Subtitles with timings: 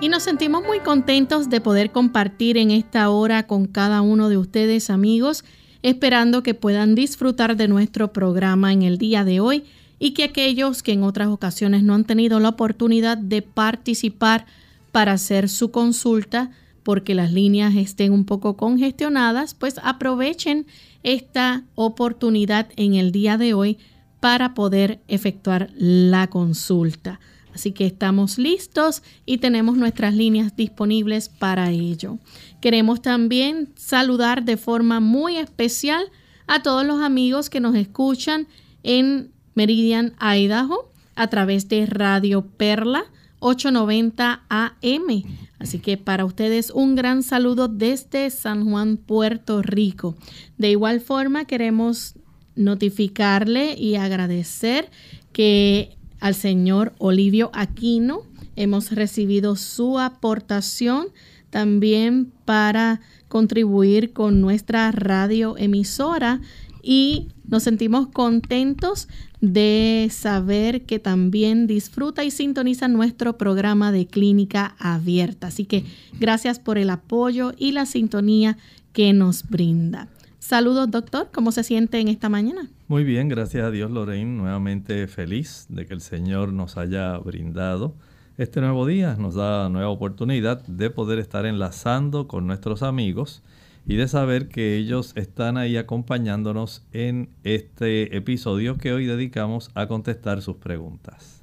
[0.00, 4.36] Y nos sentimos muy contentos de poder compartir en esta hora con cada uno de
[4.36, 5.44] ustedes amigos,
[5.82, 9.64] esperando que puedan disfrutar de nuestro programa en el día de hoy
[9.98, 14.46] y que aquellos que en otras ocasiones no han tenido la oportunidad de participar
[14.92, 16.52] para hacer su consulta,
[16.84, 20.66] porque las líneas estén un poco congestionadas, pues aprovechen
[21.02, 23.78] esta oportunidad en el día de hoy
[24.20, 27.18] para poder efectuar la consulta.
[27.58, 32.18] Así que estamos listos y tenemos nuestras líneas disponibles para ello.
[32.60, 36.04] Queremos también saludar de forma muy especial
[36.46, 38.46] a todos los amigos que nos escuchan
[38.84, 43.06] en Meridian, Idaho, a través de Radio Perla
[43.40, 45.24] 890 AM.
[45.58, 50.14] Así que para ustedes un gran saludo desde San Juan, Puerto Rico.
[50.58, 52.14] De igual forma queremos
[52.54, 54.92] notificarle y agradecer
[55.32, 58.22] que al señor Olivio Aquino.
[58.56, 61.08] Hemos recibido su aportación
[61.50, 66.40] también para contribuir con nuestra radio emisora
[66.82, 69.08] y nos sentimos contentos
[69.40, 75.48] de saber que también disfruta y sintoniza nuestro programa de clínica abierta.
[75.48, 75.84] Así que
[76.18, 78.58] gracias por el apoyo y la sintonía
[78.92, 80.08] que nos brinda.
[80.48, 81.28] Saludos, doctor.
[81.30, 82.70] ¿Cómo se siente en esta mañana?
[82.86, 84.34] Muy bien, gracias a Dios, Lorraine.
[84.34, 87.94] Nuevamente feliz de que el Señor nos haya brindado
[88.38, 89.14] este nuevo día.
[89.18, 93.42] Nos da nueva oportunidad de poder estar enlazando con nuestros amigos
[93.86, 99.86] y de saber que ellos están ahí acompañándonos en este episodio que hoy dedicamos a
[99.86, 101.42] contestar sus preguntas.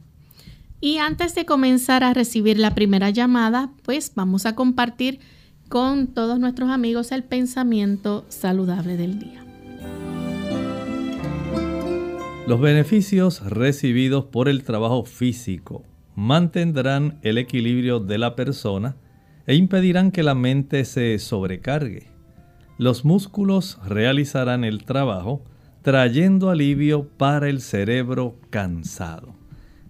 [0.82, 5.20] Y antes de comenzar a recibir la primera llamada, pues vamos a compartir
[5.70, 9.44] con todos nuestros amigos el pensamiento saludable del día.
[12.48, 15.84] Los beneficios recibidos por el trabajo físico
[16.16, 18.96] mantendrán el equilibrio de la persona
[19.48, 22.08] e impedirán que la mente se sobrecargue.
[22.78, 25.44] Los músculos realizarán el trabajo
[25.82, 29.36] trayendo alivio para el cerebro cansado.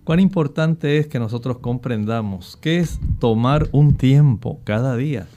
[0.04, 5.28] Cuán importante es que nosotros comprendamos que es tomar un tiempo cada día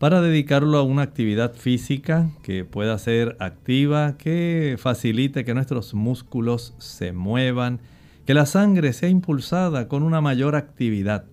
[0.00, 6.72] para dedicarlo a una actividad física que pueda ser activa, que facilite que nuestros músculos
[6.78, 7.80] se muevan,
[8.24, 11.26] que la sangre sea impulsada con una mayor actividad,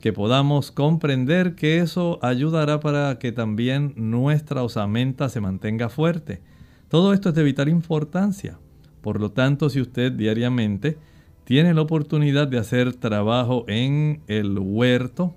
[0.00, 6.40] que podamos comprender que eso ayudará para que también nuestra osamenta se mantenga fuerte.
[6.88, 8.58] Todo esto es de vital importancia.
[9.02, 10.98] Por lo tanto, si usted diariamente
[11.44, 15.32] tiene la oportunidad de hacer trabajo en el huerto,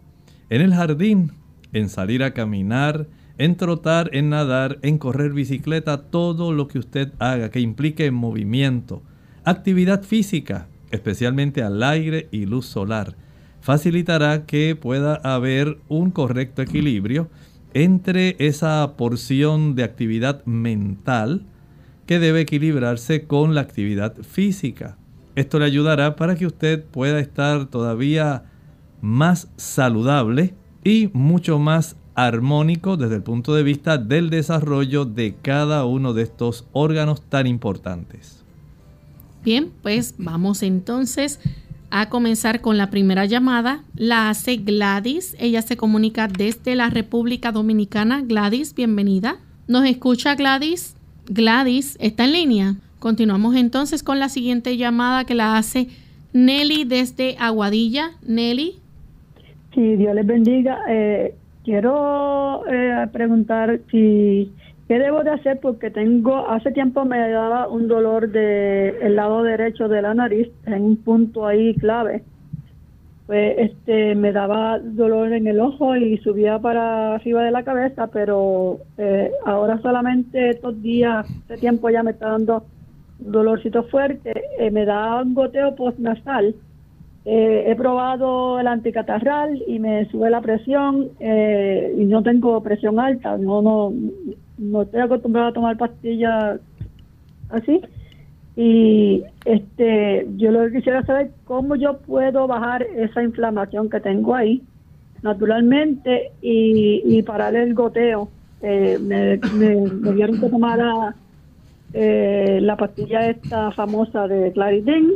[0.49, 1.33] en el jardín,
[1.73, 7.11] en salir a caminar, en trotar, en nadar, en correr bicicleta, todo lo que usted
[7.19, 9.01] haga que implique movimiento,
[9.43, 13.15] actividad física, especialmente al aire y luz solar,
[13.61, 17.29] facilitará que pueda haber un correcto equilibrio
[17.73, 21.45] entre esa porción de actividad mental
[22.05, 24.97] que debe equilibrarse con la actividad física.
[25.35, 28.43] Esto le ayudará para que usted pueda estar todavía
[29.01, 35.85] más saludable y mucho más armónico desde el punto de vista del desarrollo de cada
[35.85, 38.43] uno de estos órganos tan importantes.
[39.43, 41.39] Bien, pues vamos entonces
[41.89, 43.83] a comenzar con la primera llamada.
[43.95, 45.35] La hace Gladys.
[45.39, 48.21] Ella se comunica desde la República Dominicana.
[48.21, 49.37] Gladys, bienvenida.
[49.67, 50.95] ¿Nos escucha Gladys?
[51.27, 52.75] Gladys, ¿está en línea?
[52.99, 55.89] Continuamos entonces con la siguiente llamada que la hace
[56.31, 58.11] Nelly desde Aguadilla.
[58.25, 58.82] Nelly.
[59.73, 60.79] Sí, Dios les bendiga.
[60.87, 61.33] Eh,
[61.63, 64.51] quiero eh, preguntar si
[64.87, 69.41] qué debo de hacer porque tengo hace tiempo me daba un dolor de el lado
[69.41, 72.23] derecho de la nariz en un punto ahí clave.
[73.25, 78.07] Pues este me daba dolor en el ojo y subía para arriba de la cabeza,
[78.07, 82.65] pero eh, ahora solamente estos días, este tiempo ya me está dando
[83.17, 86.53] dolorcito fuerte, eh, me da un goteo postnasal
[87.25, 92.99] eh, he probado el anticatarral y me sube la presión eh, y no tengo presión
[92.99, 93.93] alta, no, no,
[94.57, 96.59] no estoy acostumbrada a tomar pastillas
[97.49, 97.81] así.
[98.55, 104.35] Y este, yo lo que quisiera saber cómo yo puedo bajar esa inflamación que tengo
[104.35, 104.61] ahí,
[105.21, 108.27] naturalmente, y, parar el goteo.
[108.61, 111.15] Eh, me, me, dieron que tomara
[111.93, 115.13] la pastilla esta famosa de Claritin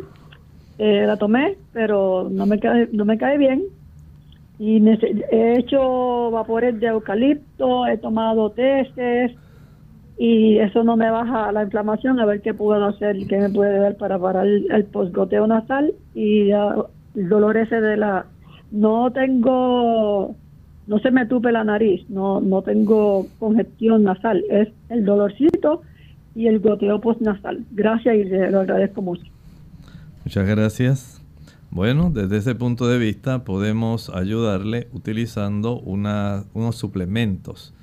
[0.77, 3.63] eh, la tomé, pero no me cae, no me cae bien.
[4.59, 9.31] Y he hecho vapores de eucalipto, he tomado testes
[10.17, 12.19] y eso no me baja la inflamación.
[12.19, 16.49] A ver qué puedo hacer, qué me puede dar para parar el, posgoteo nasal y
[16.51, 18.25] el dolor ese de la...
[18.71, 20.35] No tengo
[20.87, 25.81] no se me tupe la nariz, no, no tengo congestión nasal, es el dolorcito
[26.33, 27.65] y el goteo postnasal.
[27.71, 29.23] Gracias y lo agradezco mucho.
[30.27, 31.21] Muchas gracias.
[31.71, 37.73] Bueno, desde ese punto de vista podemos ayudarle utilizando unos suplementos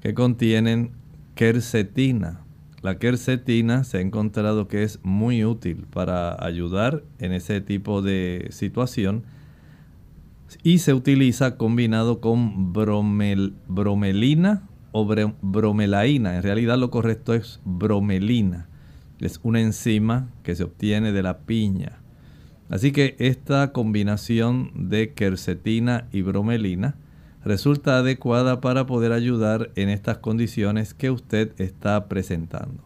[0.00, 0.90] que contienen
[1.36, 2.40] quercetina.
[2.82, 8.48] La quercetina se ha encontrado que es muy útil para ayudar en ese tipo de
[8.50, 9.22] situación
[10.64, 15.06] y se utiliza combinado con bromelina o
[15.42, 16.34] bromelaína.
[16.34, 18.66] En realidad lo correcto es bromelina
[19.20, 22.00] es una enzima que se obtiene de la piña.
[22.70, 26.96] Así que esta combinación de quercetina y bromelina
[27.44, 32.82] resulta adecuada para poder ayudar en estas condiciones que usted está presentando.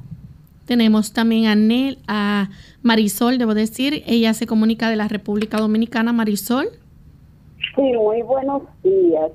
[0.66, 2.50] Tenemos también a, Nel, a
[2.82, 6.12] Marisol, debo decir, ella se comunica de la República Dominicana.
[6.12, 6.66] Marisol.
[7.74, 9.31] Sí, muy buenos días.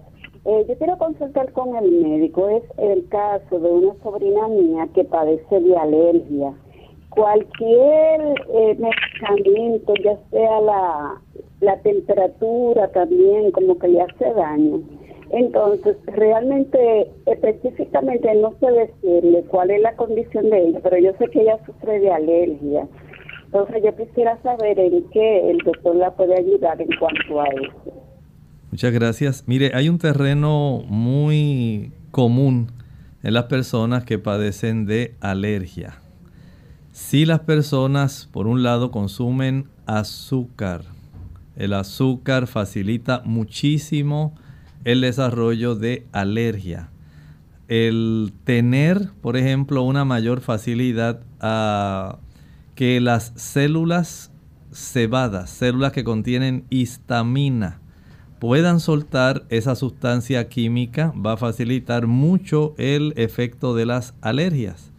[0.45, 2.49] Eh, yo quiero consultar con el médico.
[2.49, 6.53] Es el caso de una sobrina mía que padece de alergia
[7.13, 8.21] cualquier
[8.53, 11.21] eh, medicamento, ya sea la,
[11.61, 14.81] la temperatura también, como que le hace daño.
[15.31, 21.27] Entonces, realmente, específicamente no sé decirle cuál es la condición de ella, pero yo sé
[21.27, 22.87] que ella sufre de alergia.
[23.45, 27.93] Entonces, yo quisiera saber en qué el doctor la puede ayudar en cuanto a eso.
[28.71, 29.43] Muchas gracias.
[29.47, 32.71] Mire, hay un terreno muy común
[33.21, 36.02] en las personas que padecen de alergia.
[36.93, 40.83] Si las personas, por un lado, consumen azúcar,
[41.55, 44.35] el azúcar facilita muchísimo
[44.83, 46.91] el desarrollo de alergia.
[47.67, 52.19] El tener, por ejemplo, una mayor facilidad a
[52.75, 54.31] que las células
[54.71, 57.79] cebadas, células que contienen histamina,
[58.37, 64.92] puedan soltar esa sustancia química, va a facilitar mucho el efecto de las alergias.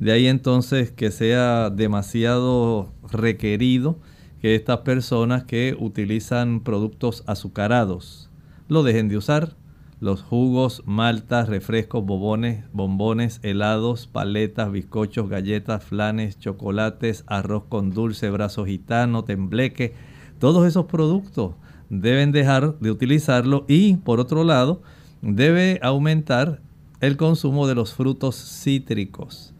[0.00, 3.98] De ahí entonces que sea demasiado requerido
[4.40, 8.28] que estas personas que utilizan productos azucarados
[8.68, 9.56] lo dejen de usar.
[10.00, 18.28] Los jugos, maltas, refrescos, bobones, bombones, helados, paletas, bizcochos, galletas, flanes, chocolates, arroz con dulce,
[18.28, 19.94] brazo gitano, tembleque,
[20.40, 21.54] todos esos productos
[21.88, 24.82] deben dejar de utilizarlo y por otro lado
[25.22, 26.60] debe aumentar
[27.00, 29.53] el consumo de los frutos cítricos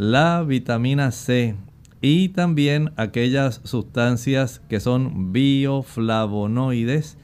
[0.00, 1.56] la vitamina C
[2.00, 7.18] y también aquellas sustancias que son bioflavonoides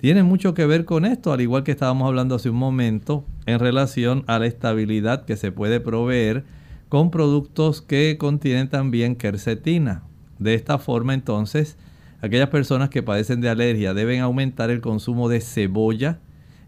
[0.00, 3.58] tienen mucho que ver con esto, al igual que estábamos hablando hace un momento en
[3.58, 6.44] relación a la estabilidad que se puede proveer
[6.88, 10.04] con productos que contienen también quercetina.
[10.38, 11.76] De esta forma entonces
[12.20, 16.20] aquellas personas que padecen de alergia deben aumentar el consumo de cebolla,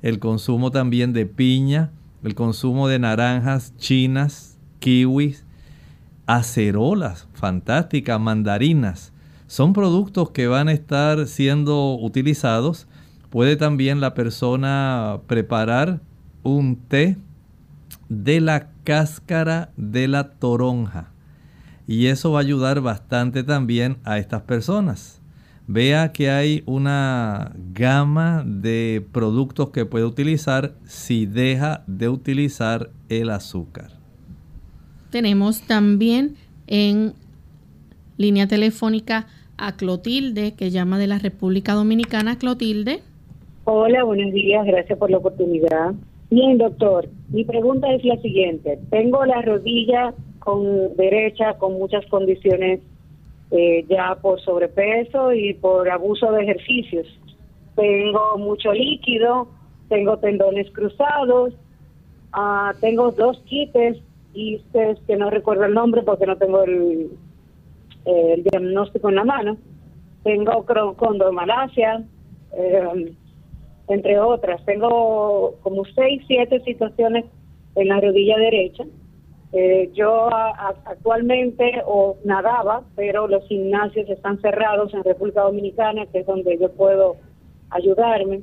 [0.02, 1.92] el consumo también de piña,
[2.24, 5.44] el consumo de naranjas chinas, kiwis,
[6.26, 9.12] acerolas, fantásticas, mandarinas.
[9.46, 12.86] Son productos que van a estar siendo utilizados.
[13.30, 16.00] Puede también la persona preparar
[16.42, 17.18] un té
[18.08, 21.10] de la cáscara de la toronja.
[21.86, 25.20] Y eso va a ayudar bastante también a estas personas.
[25.66, 33.30] Vea que hay una gama de productos que puede utilizar si deja de utilizar el
[33.30, 34.01] azúcar.
[35.12, 37.12] Tenemos también en
[38.16, 39.26] línea telefónica
[39.58, 42.38] a Clotilde, que llama de la República Dominicana.
[42.38, 43.00] Clotilde.
[43.64, 45.92] Hola, buenos días, gracias por la oportunidad.
[46.30, 48.78] Bien, doctor, mi pregunta es la siguiente.
[48.88, 52.80] Tengo la rodilla con derecha con muchas condiciones
[53.50, 57.06] eh, ya por sobrepeso y por abuso de ejercicios.
[57.76, 59.46] Tengo mucho líquido,
[59.90, 61.52] tengo tendones cruzados,
[62.34, 63.98] uh, tengo dos quites
[64.34, 67.10] ustedes que no recuerdo el nombre porque no tengo el,
[68.50, 69.56] diagnóstico en la mano.
[70.24, 70.64] Tengo
[70.96, 72.04] condromalacia,
[72.52, 73.14] eh,
[73.88, 74.64] entre otras.
[74.64, 77.24] Tengo como seis, siete situaciones
[77.74, 78.84] en la rodilla derecha.
[79.52, 86.26] Eh, yo actualmente o nadaba, pero los gimnasios están cerrados en República Dominicana, que es
[86.26, 87.16] donde yo puedo
[87.70, 88.42] ayudarme.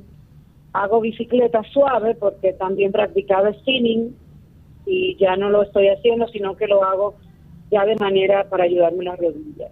[0.72, 4.14] Hago bicicleta suave porque también practicaba spinning
[4.90, 7.14] y ya no lo estoy haciendo, sino que lo hago
[7.70, 9.70] ya de manera para ayudarme las rodillas.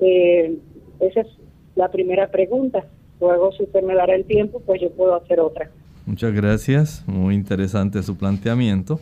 [0.00, 0.58] Eh,
[1.00, 1.28] esa es
[1.76, 2.84] la primera pregunta.
[3.20, 5.70] Luego, si usted me dará el tiempo, pues yo puedo hacer otra.
[6.04, 9.00] Muchas gracias, muy interesante su planteamiento.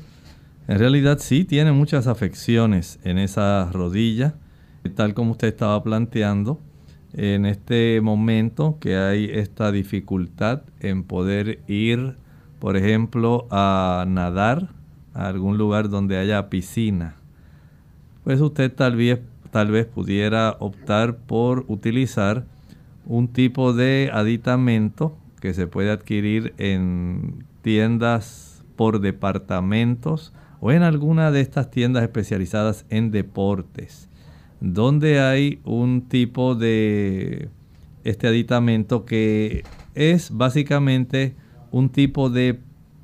[0.69, 4.35] En realidad sí tiene muchas afecciones en esa rodilla,
[4.95, 6.61] tal como usted estaba planteando.
[7.15, 12.15] En este momento que hay esta dificultad en poder ir,
[12.61, 14.69] por ejemplo, a nadar
[15.15, 17.17] a algún lugar donde haya piscina,
[18.25, 22.45] pues usted tal vez, tal vez pudiera optar por utilizar
[23.07, 31.31] un tipo de aditamento que se puede adquirir en tiendas por departamentos o en alguna
[31.33, 34.09] de estas tiendas especializadas en deportes,
[34.61, 37.49] donde hay un tipo de
[38.05, 39.65] este aditamento que
[39.95, 41.35] es básicamente
[41.73, 42.61] un tipo de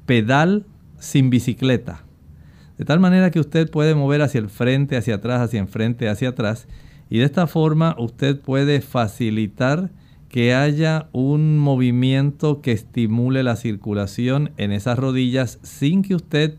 [0.06, 0.64] pedal
[0.98, 2.04] sin bicicleta.
[2.76, 6.30] De tal manera que usted puede mover hacia el frente, hacia atrás, hacia enfrente, hacia
[6.30, 6.68] atrás.
[7.10, 9.90] Y de esta forma usted puede facilitar
[10.28, 16.58] que haya un movimiento que estimule la circulación en esas rodillas sin que usted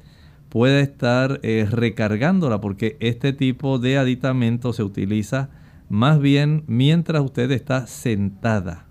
[0.50, 5.50] pueda estar eh, recargándola porque este tipo de aditamento se utiliza
[5.88, 8.88] más bien mientras usted está sentada.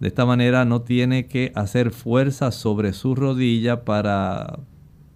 [0.00, 4.58] De esta manera no tiene que hacer fuerza sobre su rodilla para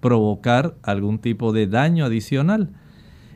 [0.06, 2.70] provocar algún tipo de daño adicional.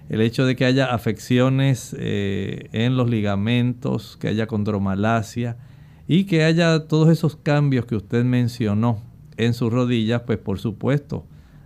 [0.09, 5.57] El hecho de que haya afecciones eh, en los ligamentos, que haya condromalacia
[6.07, 9.03] y que haya todos esos cambios que usted mencionó
[9.37, 11.25] en sus rodillas, pues por supuesto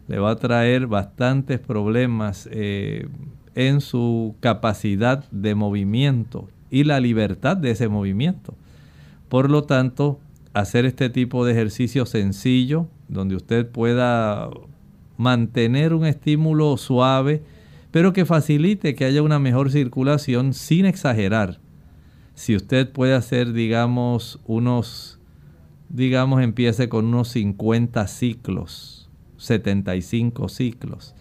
[0.08, 3.06] le va a traer bastantes problemas eh,
[3.54, 8.54] en su capacidad de movimiento y la libertad de ese movimiento.
[9.28, 10.18] Por lo tanto,
[10.54, 14.49] hacer este tipo de ejercicio sencillo, donde usted pueda
[15.16, 17.42] mantener un estímulo suave,
[17.90, 21.61] pero que facilite que haya una mejor circulación sin exagerar.
[22.35, 25.21] Si usted puede hacer, digamos, unos,
[25.88, 29.04] digamos, empiece con unos 50 ciclos
[29.44, 31.14] 75 ciclos.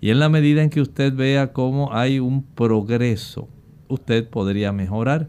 [0.00, 3.48] Y en la medida en que usted vea cómo hay un progreso,
[3.88, 5.28] usted podría mejorar.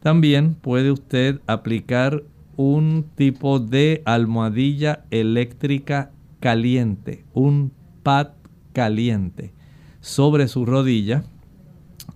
[0.00, 2.22] También puede usted aplicar
[2.56, 8.28] un tipo de almohadilla eléctrica caliente, un pad
[8.72, 9.52] caliente,
[10.00, 11.24] sobre su rodilla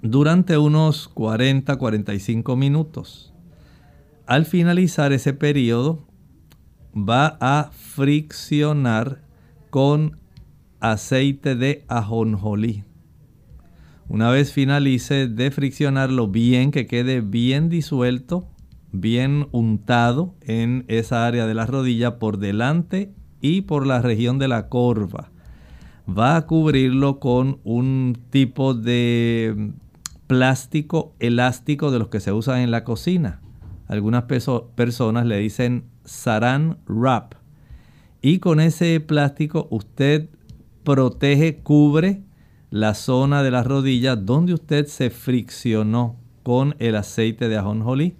[0.02, 3.32] durante unos 40-45 minutos.
[4.26, 6.06] Al finalizar ese periodo,
[6.94, 9.22] va a friccionar
[9.70, 10.18] con
[10.80, 12.84] aceite de ajonjolí.
[14.08, 18.48] Una vez finalice de friccionarlo bien, que quede bien disuelto,
[18.90, 24.48] bien untado en esa área de la rodilla por delante y por la región de
[24.48, 25.30] la corva.
[26.08, 29.72] Va a cubrirlo con un tipo de
[30.26, 33.42] plástico elástico de los que se usan en la cocina.
[33.86, 37.34] Algunas personas le dicen saran wrap
[38.22, 40.30] y con ese plástico usted
[40.84, 42.22] protege, cubre
[42.70, 48.14] la zona de la rodilla donde usted se friccionó con el aceite de ajonjolí.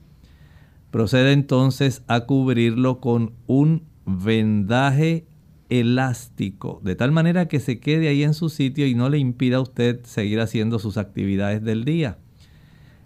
[0.91, 5.26] procede entonces a cubrirlo con un vendaje
[5.68, 9.56] elástico, de tal manera que se quede ahí en su sitio y no le impida
[9.56, 12.18] a usted seguir haciendo sus actividades del día.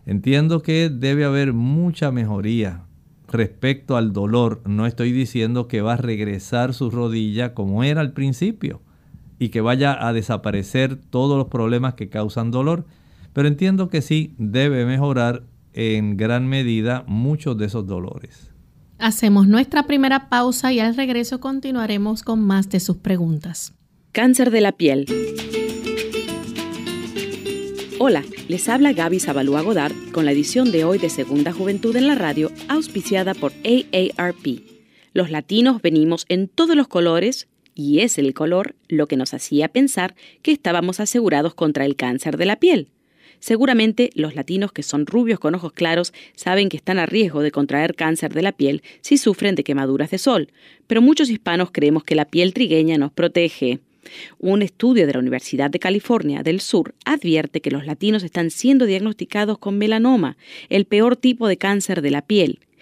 [0.05, 2.85] Entiendo que debe haber mucha mejoría
[3.29, 4.63] respecto al dolor.
[4.67, 8.83] No estoy diciendo que va a regresar su rodilla como era al principio
[9.39, 12.87] y que vaya a desaparecer todos los problemas que causan dolor,
[13.33, 18.56] pero entiendo que sí debe mejorar en gran medida muchos de esos dolores.
[18.99, 23.75] Hacemos nuestra primera pausa y al regreso continuaremos con más de sus preguntas.
[24.13, 25.05] Cáncer de la piel.
[27.99, 32.07] Hola, les habla Gaby Zabalúa Godard con la edición de hoy de Segunda Juventud en
[32.07, 34.63] la Radio, auspiciada por AARP.
[35.13, 39.69] Los latinos venimos en todos los colores y es el color lo que nos hacía
[39.69, 42.89] pensar que estábamos asegurados contra el cáncer de la piel.
[43.41, 47.51] Seguramente los latinos que son rubios con ojos claros saben que están a riesgo de
[47.51, 50.53] contraer cáncer de la piel si sufren de quemaduras de sol,
[50.87, 53.81] pero muchos hispanos creemos que la piel trigueña nos protege.
[54.39, 58.87] Un estudio de la Universidad de California del Sur advierte que los latinos están siendo
[58.87, 60.37] diagnosticados con melanoma,
[60.69, 62.61] el peor tipo de cáncer de la piel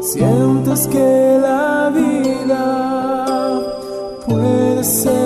[0.00, 3.60] Sientes que la vida
[4.26, 5.21] puede ser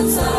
[0.00, 0.29] outside.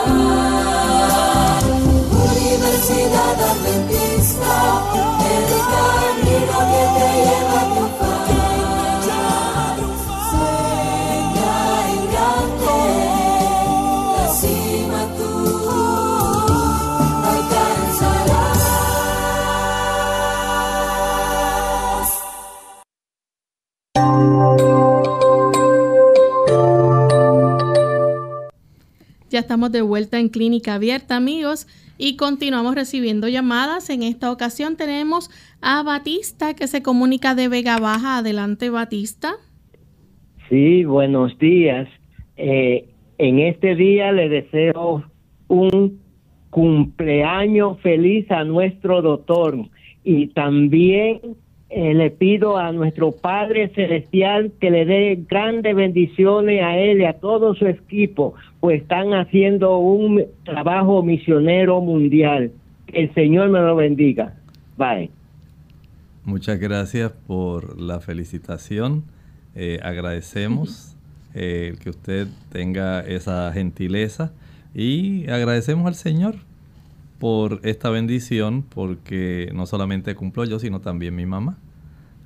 [29.52, 33.90] Estamos de vuelta en Clínica Abierta, amigos, y continuamos recibiendo llamadas.
[33.90, 35.30] En esta ocasión tenemos
[35.62, 38.20] a Batista que se comunica de Vega Baja.
[38.20, 39.34] Adelante, Batista.
[40.48, 41.90] Sí, buenos días.
[42.38, 42.88] Eh,
[43.18, 45.04] en este día le deseo
[45.50, 46.00] un
[46.50, 49.58] cumpleaños feliz a nuestro doctor
[50.06, 51.20] y también
[51.73, 57.05] eh, le pido a nuestro Padre Celestial que le dé grandes bendiciones a él y
[57.05, 62.51] a todo su equipo, pues están haciendo un trabajo misionero mundial.
[62.88, 64.34] el Señor me lo bendiga.
[64.77, 65.12] Bye.
[66.25, 69.05] Muchas gracias por la felicitación.
[69.55, 70.97] Eh, agradecemos
[71.34, 74.34] eh, que usted tenga esa gentileza
[74.75, 76.36] y agradecemos al Señor
[77.21, 81.55] por esta bendición, porque no solamente cumplo yo, sino también mi mamá.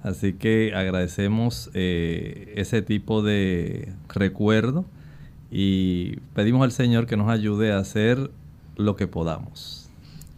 [0.04, 4.86] Así que agradecemos eh, ese tipo de recuerdo
[5.52, 8.32] y pedimos al Señor que nos ayude a hacer
[8.78, 9.85] lo que podamos.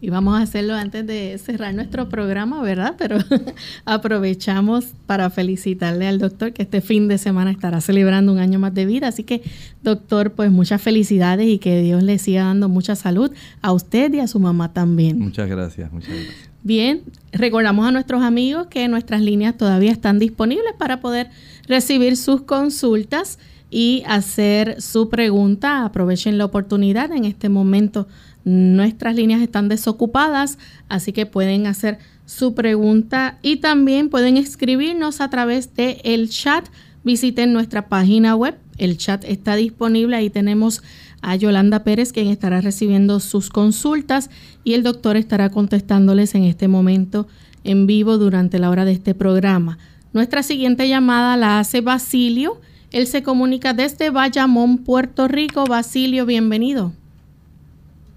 [0.00, 2.94] Y vamos a hacerlo antes de cerrar nuestro programa, ¿verdad?
[2.96, 3.18] Pero
[3.84, 8.72] aprovechamos para felicitarle al doctor que este fin de semana estará celebrando un año más
[8.74, 9.08] de vida.
[9.08, 9.42] Así que,
[9.82, 14.20] doctor, pues muchas felicidades y que Dios le siga dando mucha salud a usted y
[14.20, 15.18] a su mamá también.
[15.18, 16.48] Muchas gracias, muchas gracias.
[16.62, 21.30] Bien, recordamos a nuestros amigos que nuestras líneas todavía están disponibles para poder
[21.66, 25.84] recibir sus consultas y hacer su pregunta.
[25.84, 28.06] Aprovechen la oportunidad en este momento
[28.48, 30.58] Nuestras líneas están desocupadas,
[30.88, 36.66] así que pueden hacer su pregunta y también pueden escribirnos a través del el chat.
[37.04, 40.82] Visiten nuestra página web, el chat está disponible, ahí tenemos
[41.20, 44.30] a Yolanda Pérez quien estará recibiendo sus consultas
[44.64, 47.28] y el doctor estará contestándoles en este momento
[47.64, 49.76] en vivo durante la hora de este programa.
[50.14, 52.62] Nuestra siguiente llamada la hace Basilio.
[52.92, 55.66] Él se comunica desde Bayamón, Puerto Rico.
[55.66, 56.94] Basilio, bienvenido.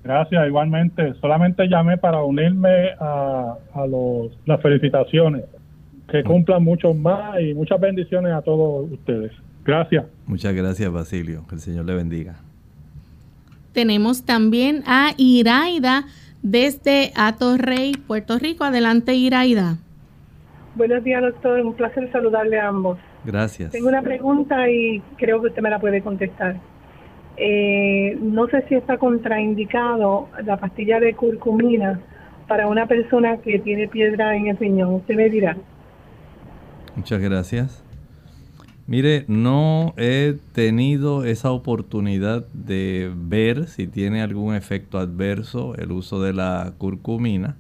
[0.03, 1.13] Gracias, igualmente.
[1.21, 3.55] Solamente llamé para unirme a,
[3.87, 5.43] los, las felicitaciones.
[6.09, 9.31] Que cumplan mucho más y muchas bendiciones a todos ustedes.
[9.63, 10.05] Gracias.
[10.25, 11.45] Muchas gracias, Basilio.
[11.47, 12.35] Que el Señor le bendiga.
[13.71, 16.05] Tenemos también a Iraida
[16.41, 18.65] desde Atorrey, Puerto Rico.
[18.65, 19.77] Adelante, Iraida.
[20.75, 21.61] Buenos días, doctor.
[21.61, 22.97] Un placer saludarle a ambos.
[23.23, 23.71] Gracias.
[23.71, 26.57] Tengo una pregunta y creo que usted me la puede contestar.
[27.37, 31.99] Eh, no sé si está contraindicado la pastilla de curcumina
[32.47, 34.95] para una persona que tiene piedra en el riñón.
[34.95, 35.57] Usted me dirá.
[36.95, 37.83] Muchas gracias.
[38.87, 46.21] Mire, no he tenido esa oportunidad de ver si tiene algún efecto adverso el uso
[46.21, 47.55] de la curcumina,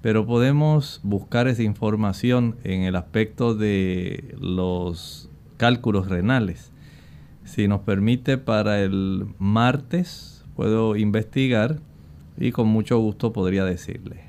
[0.00, 6.71] pero podemos buscar esa información en el aspecto de los cálculos renales.
[7.52, 11.80] Si nos permite para el martes, puedo investigar
[12.38, 14.24] y con mucho gusto podría decirle.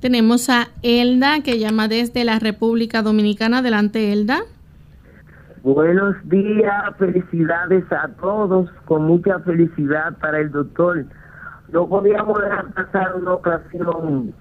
[0.00, 3.58] Tenemos a Elda que llama desde la República Dominicana.
[3.58, 4.40] Adelante, Elda.
[5.62, 11.04] Buenos días, felicidades a todos, con mucha felicidad para el doctor.
[11.70, 14.32] No podíamos dejar pasar una ocasión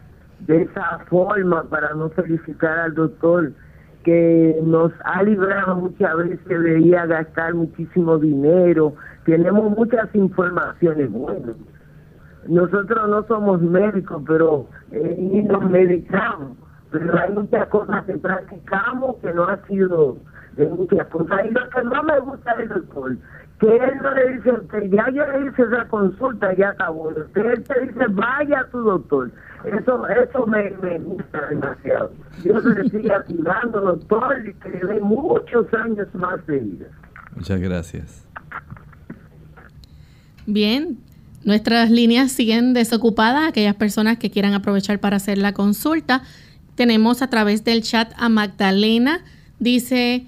[0.47, 3.51] de esa forma para no felicitar al doctor
[4.03, 8.93] que nos ha librado muchas veces de ir a gastar muchísimo dinero.
[9.25, 11.55] Tenemos muchas informaciones buenas.
[12.47, 16.57] Nosotros no somos médicos, pero eh, nos medicamos.
[16.91, 20.17] Pero hay muchas cosas que practicamos que no ha sido
[20.55, 21.45] de muchas cosas.
[21.45, 23.17] Y lo que no me gusta del doctor,
[23.59, 27.09] que él no le dice a usted, ya yo le hice esa consulta, ya acabó.
[27.09, 29.31] Usted te dice, vaya a tu doctor.
[29.65, 32.13] Eso, eso me, gusta demasiado.
[32.43, 36.85] Yo le siga cuidando, doctor, y que le dé muchos años más de vida.
[37.35, 38.27] Muchas gracias.
[40.45, 40.97] Bien,
[41.43, 43.49] nuestras líneas siguen desocupadas.
[43.49, 46.21] Aquellas personas que quieran aprovechar para hacer la consulta,
[46.75, 49.25] tenemos a través del chat a Magdalena.
[49.59, 50.27] Dice,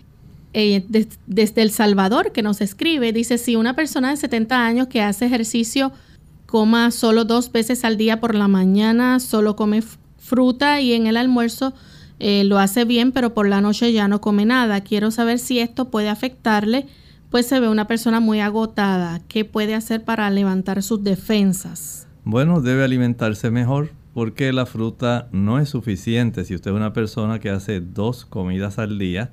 [0.54, 0.86] eh,
[1.28, 5.28] desde El Salvador que nos escribe, dice, si una persona de 70 años que hace
[5.28, 5.92] ejercicio
[6.50, 9.84] coma solo dos veces al día por la mañana, solo come
[10.18, 11.76] fruta y en el almuerzo
[12.18, 14.82] eh, lo hace bien, pero por la noche ya no come nada.
[14.82, 16.88] Quiero saber si esto puede afectarle,
[17.30, 19.22] pues se ve una persona muy agotada.
[19.28, 22.08] ¿Qué puede hacer para levantar sus defensas?
[22.24, 26.46] Bueno, debe alimentarse mejor porque la fruta no es suficiente.
[26.46, 29.30] Si usted es una persona que hace dos comidas al día,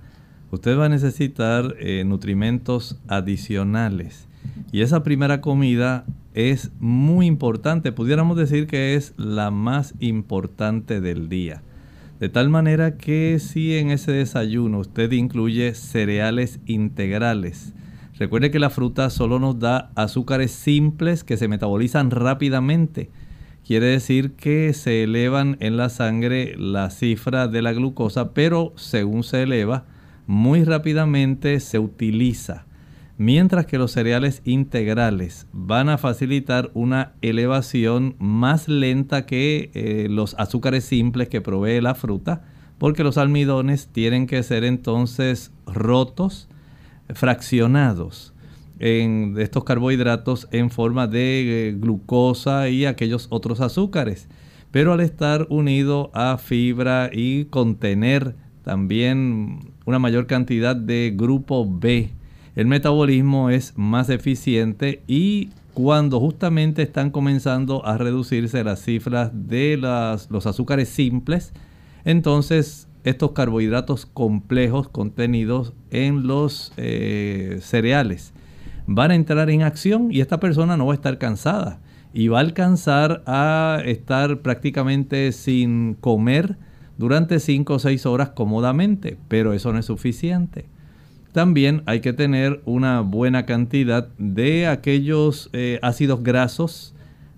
[0.50, 4.28] usted va a necesitar eh, nutrimentos adicionales.
[4.70, 6.04] Y esa primera comida
[6.36, 11.62] es muy importante, pudiéramos decir que es la más importante del día.
[12.20, 17.72] De tal manera que si en ese desayuno usted incluye cereales integrales,
[18.18, 23.08] recuerde que la fruta solo nos da azúcares simples que se metabolizan rápidamente.
[23.66, 29.24] Quiere decir que se elevan en la sangre la cifra de la glucosa, pero según
[29.24, 29.86] se eleva,
[30.26, 32.66] muy rápidamente se utiliza.
[33.18, 40.34] Mientras que los cereales integrales van a facilitar una elevación más lenta que eh, los
[40.38, 42.44] azúcares simples que provee la fruta,
[42.76, 46.48] porque los almidones tienen que ser entonces rotos,
[47.14, 48.34] fraccionados
[48.78, 54.28] en estos carbohidratos en forma de eh, glucosa y aquellos otros azúcares.
[54.70, 62.10] Pero al estar unido a fibra y contener también una mayor cantidad de grupo B.
[62.56, 69.76] El metabolismo es más eficiente y cuando justamente están comenzando a reducirse las cifras de
[69.76, 71.52] los azúcares simples,
[72.06, 78.32] entonces estos carbohidratos complejos contenidos en los eh, cereales
[78.86, 81.78] van a entrar en acción y esta persona no va a estar cansada
[82.14, 86.56] y va a alcanzar a estar prácticamente sin comer
[86.96, 90.74] durante 5 o 6 horas cómodamente, pero eso no es suficiente.
[91.36, 96.94] También hay que tener una buena cantidad de aquellos eh, ácidos grasos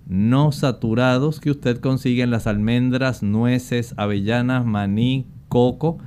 [0.07, 5.97] no saturados que usted consigue en las almendras, nueces, avellanas, maní, coco.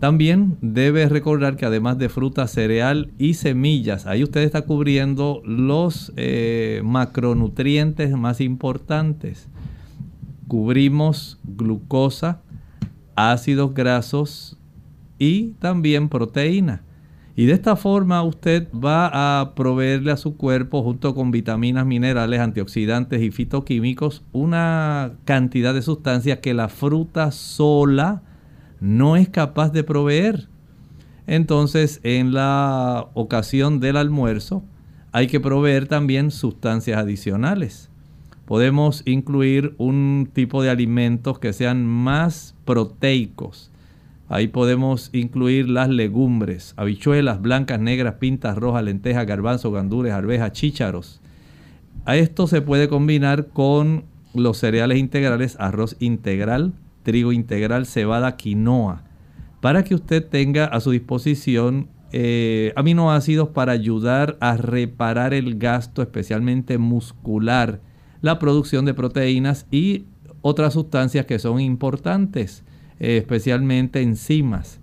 [0.00, 6.12] También debe recordar que además de fruta, cereal y semillas, ahí usted está cubriendo los
[6.16, 9.46] eh, macronutrientes más importantes.
[10.48, 12.40] Cubrimos glucosa,
[13.14, 14.56] ácidos grasos
[15.16, 16.82] y también proteína.
[17.40, 22.38] Y de esta forma usted va a proveerle a su cuerpo, junto con vitaminas, minerales,
[22.38, 28.20] antioxidantes y fitoquímicos, una cantidad de sustancias que la fruta sola
[28.78, 30.50] no es capaz de proveer.
[31.26, 34.62] Entonces, en la ocasión del almuerzo,
[35.10, 37.88] hay que proveer también sustancias adicionales.
[38.44, 43.69] Podemos incluir un tipo de alimentos que sean más proteicos
[44.30, 51.20] Ahí podemos incluir las legumbres, habichuelas blancas, negras, pintas rojas, lentejas, garbanzos, gandules, arvejas, chícharos.
[52.04, 59.02] A esto se puede combinar con los cereales integrales, arroz integral, trigo integral, cebada, quinoa,
[59.60, 66.02] para que usted tenga a su disposición eh, aminoácidos para ayudar a reparar el gasto,
[66.02, 67.80] especialmente muscular,
[68.22, 70.04] la producción de proteínas y
[70.40, 72.62] otras sustancias que son importantes
[73.00, 74.78] especialmente enzimas.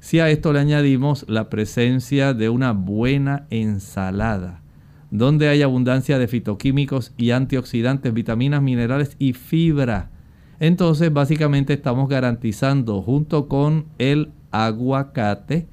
[0.00, 4.60] Si a esto le añadimos la presencia de una buena ensalada,
[5.10, 10.10] donde hay abundancia de fitoquímicos y antioxidantes, vitaminas, minerales y fibra,
[10.58, 15.68] entonces básicamente estamos garantizando junto con el aguacate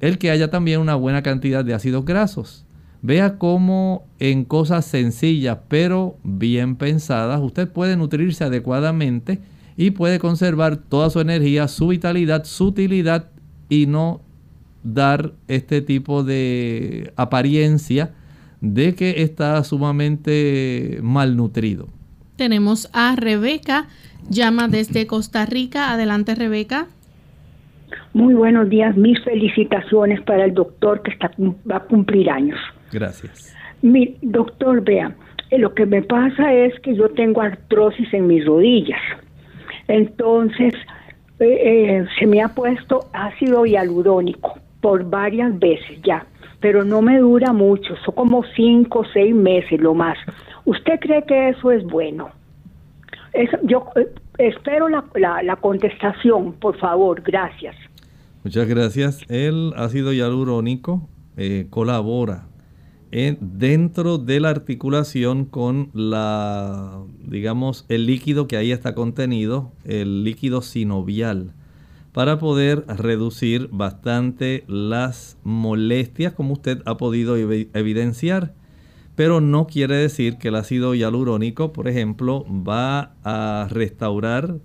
[0.00, 2.64] el que haya también una buena cantidad de ácidos grasos.
[3.02, 9.40] Vea cómo en cosas sencillas pero bien pensadas usted puede nutrirse adecuadamente
[9.78, 13.30] y puede conservar toda su energía, su vitalidad, su utilidad
[13.68, 14.20] y no
[14.82, 18.10] dar este tipo de apariencia
[18.60, 21.86] de que está sumamente malnutrido.
[22.34, 23.86] Tenemos a Rebeca,
[24.28, 25.92] llama desde Costa Rica.
[25.92, 26.88] Adelante, Rebeca.
[28.14, 31.30] Muy buenos días, mis felicitaciones para el doctor que está,
[31.70, 32.58] va a cumplir años.
[32.92, 33.54] Gracias.
[33.82, 35.14] Mi doctor, vea,
[35.50, 39.00] eh, lo que me pasa es que yo tengo artrosis en mis rodillas.
[39.88, 40.74] Entonces,
[41.40, 41.46] eh,
[42.00, 46.26] eh, se me ha puesto ácido hialurónico por varias veces ya,
[46.60, 50.18] pero no me dura mucho, son como cinco o seis meses lo más.
[50.64, 52.30] ¿Usted cree que eso es bueno?
[53.62, 55.04] yo eh, espero la,
[55.42, 57.76] la, contestación, por favor, gracias.
[58.42, 59.20] Muchas gracias.
[59.28, 61.08] El ácido hialurónico
[61.70, 62.46] colabora
[63.10, 70.60] dentro de la articulación con la, digamos, el líquido que ahí está contenido, el líquido
[70.62, 71.52] sinovial,
[72.12, 78.54] para poder reducir bastante las molestias, como usted ha podido evidenciar.
[79.14, 84.60] Pero no quiere decir que el ácido hialurónico, por ejemplo, va a restaurar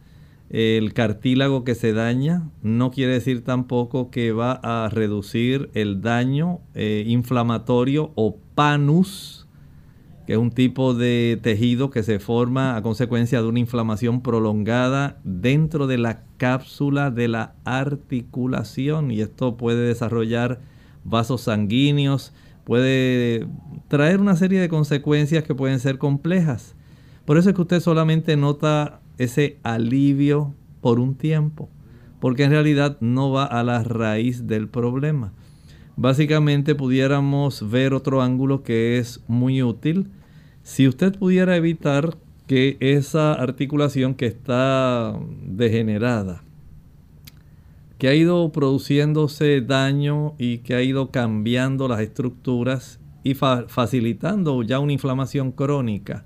[0.53, 6.59] el cartílago que se daña no quiere decir tampoco que va a reducir el daño
[6.75, 9.47] eh, inflamatorio o panus,
[10.27, 15.19] que es un tipo de tejido que se forma a consecuencia de una inflamación prolongada
[15.23, 20.61] dentro de la cápsula de la articulación y esto puede desarrollar
[21.03, 22.31] vasos sanguíneos,
[22.63, 23.47] puede
[23.87, 26.75] traer una serie de consecuencias que pueden ser complejas.
[27.25, 31.69] Por eso es que usted solamente nota ese alivio por un tiempo,
[32.19, 35.33] porque en realidad no va a la raíz del problema.
[35.95, 40.09] Básicamente pudiéramos ver otro ángulo que es muy útil.
[40.63, 46.43] Si usted pudiera evitar que esa articulación que está degenerada,
[47.97, 54.79] que ha ido produciéndose daño y que ha ido cambiando las estructuras y facilitando ya
[54.79, 56.25] una inflamación crónica,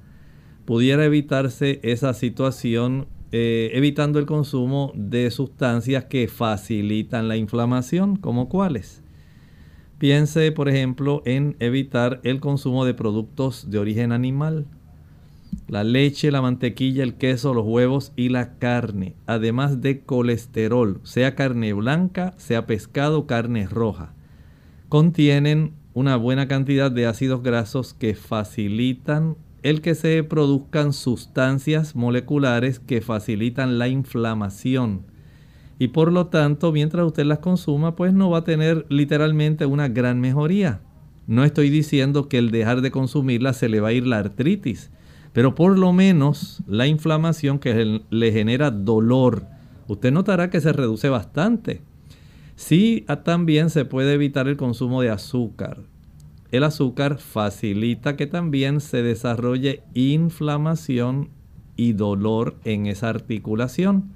[0.68, 8.50] pudiera evitarse esa situación eh, evitando el consumo de sustancias que facilitan la inflamación, como
[8.50, 9.02] cuáles.
[9.98, 14.66] Piense, por ejemplo, en evitar el consumo de productos de origen animal.
[15.70, 21.34] La leche, la mantequilla, el queso, los huevos y la carne, además de colesterol, sea
[21.34, 24.12] carne blanca, sea pescado, carne roja.
[24.90, 29.38] Contienen una buena cantidad de ácidos grasos que facilitan
[29.70, 35.02] el que se produzcan sustancias moleculares que facilitan la inflamación.
[35.78, 39.90] Y por lo tanto, mientras usted las consuma, pues no va a tener literalmente una
[39.90, 40.80] gran mejoría.
[41.28, 44.90] No estoy diciendo que el dejar de consumirlas se le va a ir la artritis,
[45.34, 49.48] pero por lo menos la inflamación que le genera dolor,
[49.90, 51.82] usted notará que se reduce bastante.
[52.56, 55.82] Sí, también se puede evitar el consumo de azúcar.
[56.52, 61.30] El azúcar facilita que también se desarrolle inflamación
[61.76, 64.12] y dolor en esa articulación.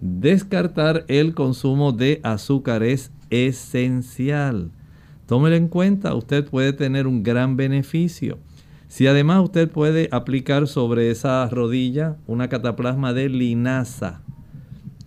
[0.00, 4.70] Descartar el consumo de azúcar es esencial.
[5.26, 8.38] Tómelo en cuenta, usted puede tener un gran beneficio.
[8.88, 14.20] Si además usted puede aplicar sobre esa rodilla una cataplasma de linaza,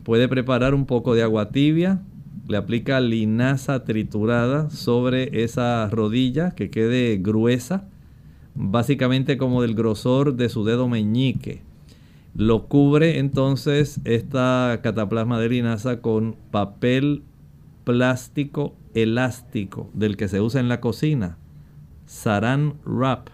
[0.04, 2.01] puede preparar un poco de agua tibia,
[2.47, 7.88] le aplica linaza triturada sobre esa rodilla que quede gruesa,
[8.53, 11.62] básicamente como del grosor de su dedo meñique.
[12.36, 17.23] Lo cubre entonces esta cataplasma de linaza con papel
[17.84, 21.38] plástico elástico del que se usa en la cocina,
[22.05, 23.29] saran wrap,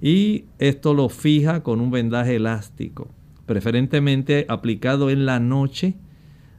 [0.00, 3.08] y esto lo fija con un vendaje elástico,
[3.46, 5.94] preferentemente aplicado en la noche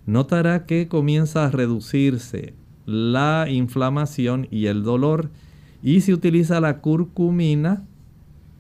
[0.06, 2.54] notará que comienza a reducirse
[2.86, 5.30] la inflamación y el dolor
[5.82, 7.84] y se utiliza la curcumina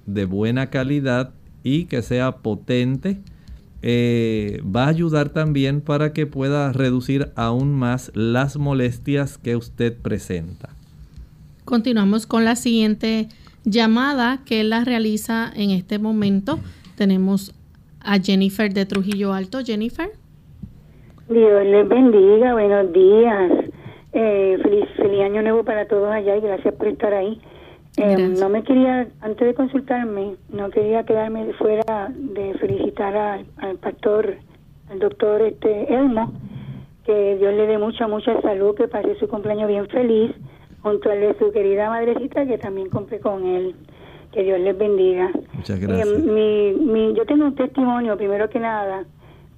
[0.05, 3.19] de buena calidad y que sea potente
[3.81, 9.95] eh, va a ayudar también para que pueda reducir aún más las molestias que usted
[9.95, 10.69] presenta.
[11.65, 13.29] Continuamos con la siguiente
[13.63, 16.59] llamada que la realiza en este momento.
[16.95, 17.53] Tenemos
[17.99, 19.63] a Jennifer de Trujillo Alto.
[19.63, 20.11] Jennifer.
[21.27, 23.51] Dios les bendiga, buenos días.
[24.13, 27.41] Eh, feliz, feliz año nuevo para todos allá y gracias por estar ahí.
[27.97, 33.17] Eh, no me quería, antes de consultarme, no quería quedarme fuera de felicitar
[33.57, 34.35] al, pastor,
[34.91, 36.31] al doctor este Elmo,
[37.05, 40.31] que Dios le dé mucha, mucha salud, que pase su cumpleaños bien feliz,
[40.83, 43.75] junto al de su querida madrecita que también cumple con él.
[44.31, 45.31] Que Dios les bendiga.
[45.53, 46.07] Muchas gracias.
[46.07, 49.05] Eh, mi, mi, yo tengo un testimonio, primero que nada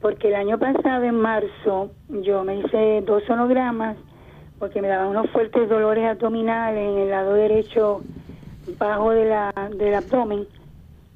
[0.02, 3.98] porque el año pasado, en marzo, yo me hice dos sonogramas
[4.60, 8.02] porque me daban unos fuertes dolores abdominales en el lado derecho
[8.78, 10.48] bajo de la, del abdomen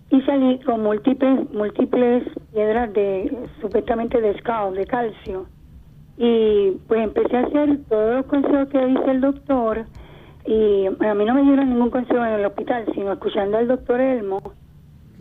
[0.09, 5.45] y salí con múltiples múltiples piedras de supuestamente de scalp, de calcio.
[6.17, 9.85] Y pues empecé a hacer todos los consejos que dice el doctor
[10.45, 14.01] y a mí no me dieron ningún consejo en el hospital sino escuchando al doctor
[14.01, 14.41] Elmo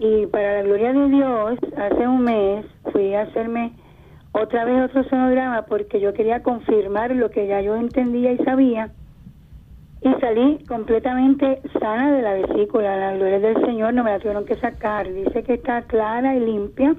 [0.01, 3.73] y para la gloria de Dios, hace un mes fui a hacerme
[4.33, 8.91] otra vez otro sonograma porque yo quería confirmar lo que ya yo entendía y sabía.
[10.03, 12.97] Y salí completamente sana de la vesícula.
[12.97, 15.13] La gloria del Señor no me la tuvieron que sacar.
[15.13, 16.97] Dice que está clara y limpia.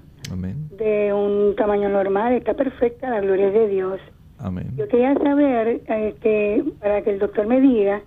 [0.78, 2.34] De un tamaño normal.
[2.34, 3.10] Está perfecta.
[3.10, 4.00] La gloria de Dios.
[4.38, 4.74] Amén.
[4.76, 8.02] Yo quería saber eh, que, para que el doctor me diga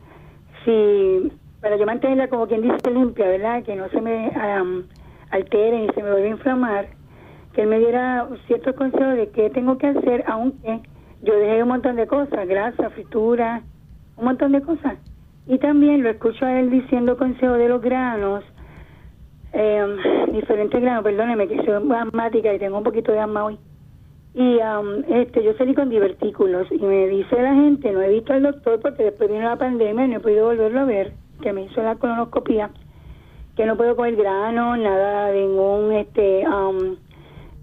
[0.64, 1.32] si
[1.64, 3.62] para yo mantenerla como quien dice limpia, ¿verdad?
[3.62, 4.30] Que no se me
[5.30, 6.88] altere y se me vuelva a inflamar,
[7.54, 10.80] que él me diera ciertos consejos de qué tengo que hacer, aunque
[11.22, 13.62] yo dejé un montón de cosas, grasa, fritura,
[14.18, 14.98] un montón de cosas.
[15.46, 18.44] Y también lo escucho a él diciendo consejos de los granos,
[19.54, 23.58] em, diferentes granos, perdóneme que soy asmática y tengo un poquito de asma hoy.
[24.34, 24.58] Y
[25.08, 28.80] este, yo salí con divertículos y me dice la gente, no he visto al doctor
[28.80, 31.82] porque después vino la pandemia y no he podido volverlo a ver que me hizo
[31.82, 32.70] la colonoscopia,
[33.54, 36.96] que no puedo comer grano, nada, ningún este um,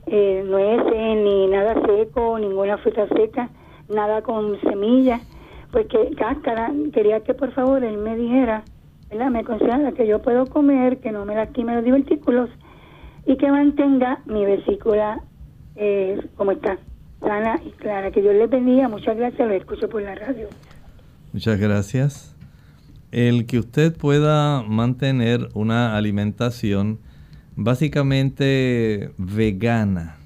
[0.05, 3.49] eh, nueces, ni nada seco, ninguna fruta seca,
[3.89, 5.19] nada con semillas,
[5.71, 8.63] pues que cáscara, quería que por favor él me dijera,
[9.09, 9.31] ¿verdad?
[9.31, 12.51] me aconsejara que yo puedo comer, que no me lastime los divertículos
[13.25, 15.21] y que mantenga mi vesícula
[15.75, 16.77] eh, como está,
[17.19, 18.11] sana y clara.
[18.11, 20.49] Que Dios les bendiga, muchas gracias, lo escucho por la radio.
[21.33, 22.30] Muchas gracias
[23.11, 26.99] el que usted pueda mantener una alimentación
[27.55, 30.17] básicamente vegana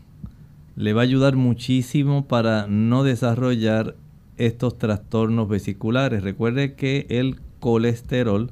[0.76, 3.96] le va a ayudar muchísimo para no desarrollar
[4.38, 6.22] estos trastornos vesiculares.
[6.22, 8.52] Recuerde que el colesterol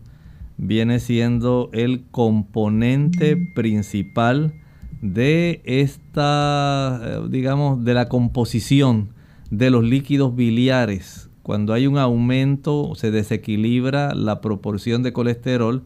[0.57, 4.53] viene siendo el componente principal
[5.01, 9.09] de esta, eh, digamos, de la composición
[9.51, 15.83] de los líquidos biliares cuando hay un aumento, se desequilibra la proporción de colesterol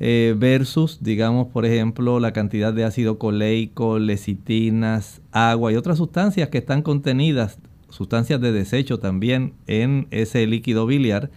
[0.00, 6.48] eh, versus, digamos, por ejemplo, la cantidad de ácido coleico, lecitinas, agua y otras sustancias
[6.48, 11.30] que están contenidas, sustancias de desecho también en ese líquido biliar,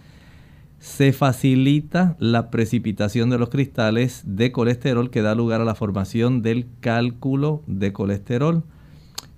[0.80, 6.42] se facilita la precipitación de los cristales de colesterol que da lugar a la formación
[6.42, 8.64] del cálculo de colesterol.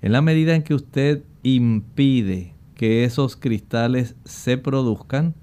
[0.00, 5.36] En la medida en que usted impide que esos cristales se produzcan,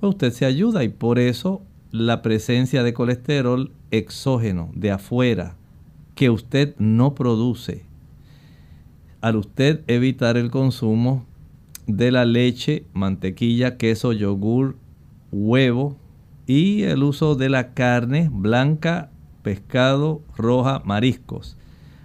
[0.00, 1.60] pues usted se ayuda y por eso
[1.90, 5.54] la presencia de colesterol exógeno de afuera
[6.14, 7.84] que usted no produce.
[9.20, 11.26] Al usted evitar el consumo
[11.86, 14.76] de la leche, mantequilla, queso, yogur,
[15.30, 15.98] huevo
[16.46, 19.10] y el uso de la carne blanca,
[19.42, 21.58] pescado, roja, mariscos.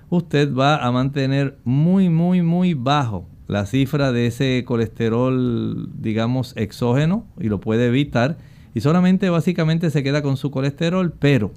[0.10, 7.26] Usted va a mantener muy, muy, muy bajo la cifra de ese colesterol, digamos, exógeno
[7.40, 8.38] y lo puede evitar.
[8.74, 11.52] Y solamente básicamente se queda con su colesterol, pero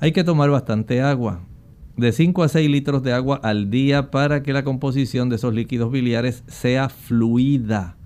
[0.00, 1.40] hay que tomar bastante agua.
[1.96, 5.54] De 5 a 6 litros de agua al día para que la composición de esos
[5.54, 7.96] líquidos biliares sea fluida.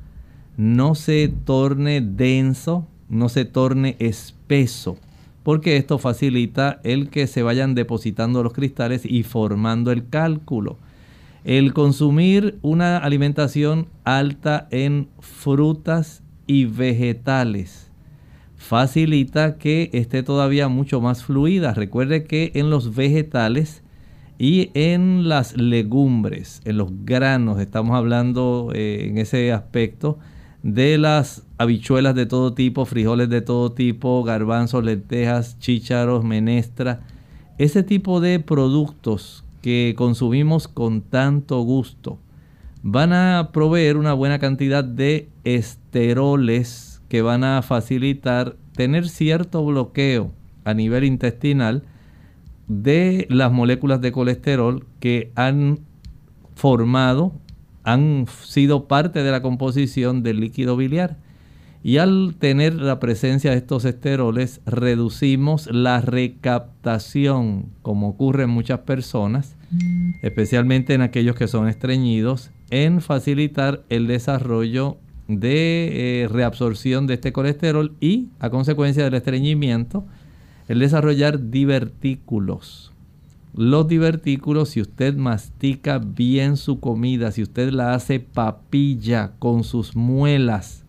[0.56, 4.98] No se torne denso, no se torne espeso,
[5.42, 10.76] porque esto facilita el que se vayan depositando los cristales y formando el cálculo.
[11.44, 17.88] El consumir una alimentación alta en frutas y vegetales
[18.58, 21.72] facilita que esté todavía mucho más fluida.
[21.72, 23.82] Recuerde que en los vegetales
[24.38, 30.18] y en las legumbres, en los granos, estamos hablando eh, en ese aspecto
[30.62, 37.00] de las habichuelas de todo tipo, frijoles de todo tipo, garbanzos, lentejas, chícharos, menestra.
[37.58, 42.18] Ese tipo de productos que consumimos con tanto gusto
[42.82, 50.32] van a proveer una buena cantidad de esteroles que van a facilitar tener cierto bloqueo
[50.64, 51.82] a nivel intestinal
[52.68, 55.80] de las moléculas de colesterol que han
[56.54, 57.32] formado,
[57.82, 61.16] han sido parte de la composición del líquido biliar.
[61.82, 68.80] Y al tener la presencia de estos esteroles, reducimos la recaptación, como ocurre en muchas
[68.80, 69.56] personas,
[70.22, 74.98] especialmente en aquellos que son estreñidos, en facilitar el desarrollo
[75.28, 80.04] de eh, reabsorción de este colesterol y, a consecuencia del estreñimiento,
[80.68, 82.92] el desarrollar divertículos.
[83.54, 89.96] Los divertículos, si usted mastica bien su comida, si usted la hace papilla con sus
[89.96, 90.84] muelas,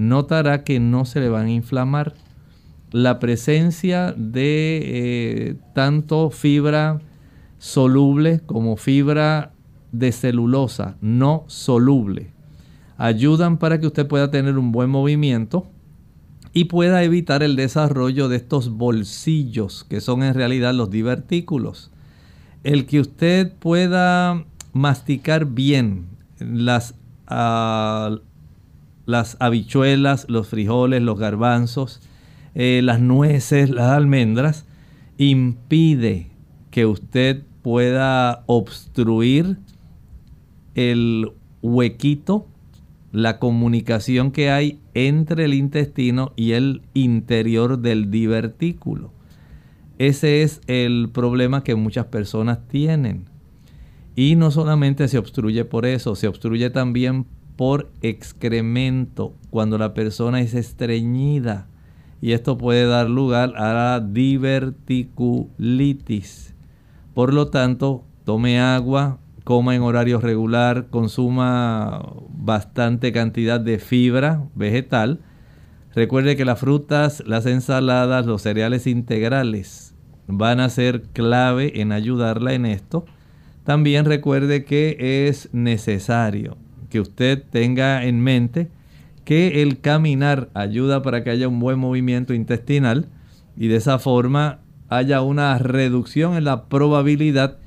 [0.00, 2.14] notará que no se le van a inflamar.
[2.90, 7.00] La presencia de eh, tanto fibra
[7.58, 9.52] soluble como fibra
[9.92, 12.32] de celulosa no soluble
[13.00, 15.66] ayudan para que usted pueda tener un buen movimiento
[16.52, 21.90] y pueda evitar el desarrollo de estos bolsillos que son en realidad los divertículos.
[22.62, 24.44] El que usted pueda
[24.74, 26.08] masticar bien
[26.40, 26.94] las,
[27.26, 28.18] ah,
[29.06, 32.00] las habichuelas, los frijoles, los garbanzos,
[32.54, 34.66] eh, las nueces, las almendras,
[35.18, 36.30] impide
[36.70, 39.58] que usted pueda obstruir
[40.74, 41.32] el
[41.62, 42.46] huequito
[43.12, 49.12] la comunicación que hay entre el intestino y el interior del divertículo.
[49.98, 53.24] Ese es el problema que muchas personas tienen.
[54.16, 57.26] Y no solamente se obstruye por eso, se obstruye también
[57.60, 61.68] por excremento cuando la persona es estreñida.
[62.22, 66.54] Y esto puede dar lugar a la diverticulitis.
[67.12, 75.20] Por lo tanto, tome agua, coma en horario regular, consuma bastante cantidad de fibra vegetal.
[75.94, 79.94] Recuerde que las frutas, las ensaladas, los cereales integrales
[80.26, 83.04] van a ser clave en ayudarla en esto.
[83.64, 86.56] También recuerde que es necesario
[86.90, 88.68] que usted tenga en mente
[89.24, 93.08] que el caminar ayuda para que haya un buen movimiento intestinal
[93.56, 97.58] y de esa forma haya una reducción en la probabilidad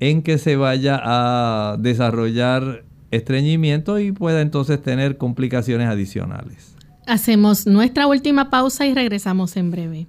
[0.00, 6.76] en que se vaya a desarrollar estreñimiento y pueda entonces tener complicaciones adicionales.
[7.06, 10.06] Hacemos nuestra última pausa y regresamos en breve.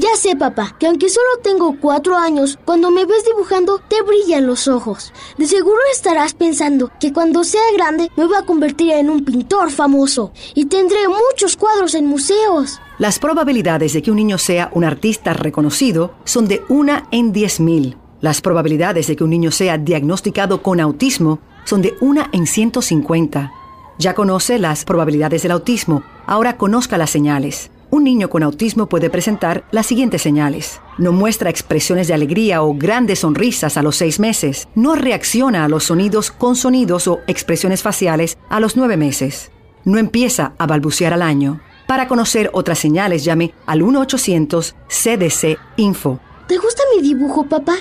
[0.00, 4.46] Ya sé, papá, que aunque solo tengo cuatro años, cuando me ves dibujando te brillan
[4.46, 5.12] los ojos.
[5.36, 9.70] De seguro estarás pensando que cuando sea grande me voy a convertir en un pintor
[9.70, 12.80] famoso y tendré muchos cuadros en museos.
[12.98, 17.60] Las probabilidades de que un niño sea un artista reconocido son de una en diez
[17.60, 17.98] mil.
[18.22, 23.52] Las probabilidades de que un niño sea diagnosticado con autismo son de una en 150.
[23.98, 27.70] Ya conoce las probabilidades del autismo, ahora conozca las señales.
[27.92, 30.80] Un niño con autismo puede presentar las siguientes señales.
[30.96, 34.68] No muestra expresiones de alegría o grandes sonrisas a los seis meses.
[34.76, 39.50] No reacciona a los sonidos con sonidos o expresiones faciales a los nueve meses.
[39.84, 41.60] No empieza a balbucear al año.
[41.88, 46.20] Para conocer otras señales, llame al 1-800-CDC-INFO.
[46.46, 47.74] ¿Te gusta mi dibujo, papá?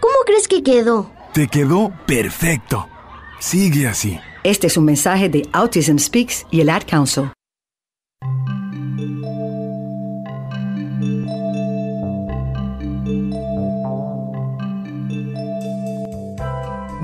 [0.00, 1.10] ¿Cómo crees que quedó?
[1.34, 2.88] Te quedó perfecto.
[3.38, 4.18] Sigue así.
[4.44, 7.32] Este es un mensaje de Autism Speaks y el Ad Council.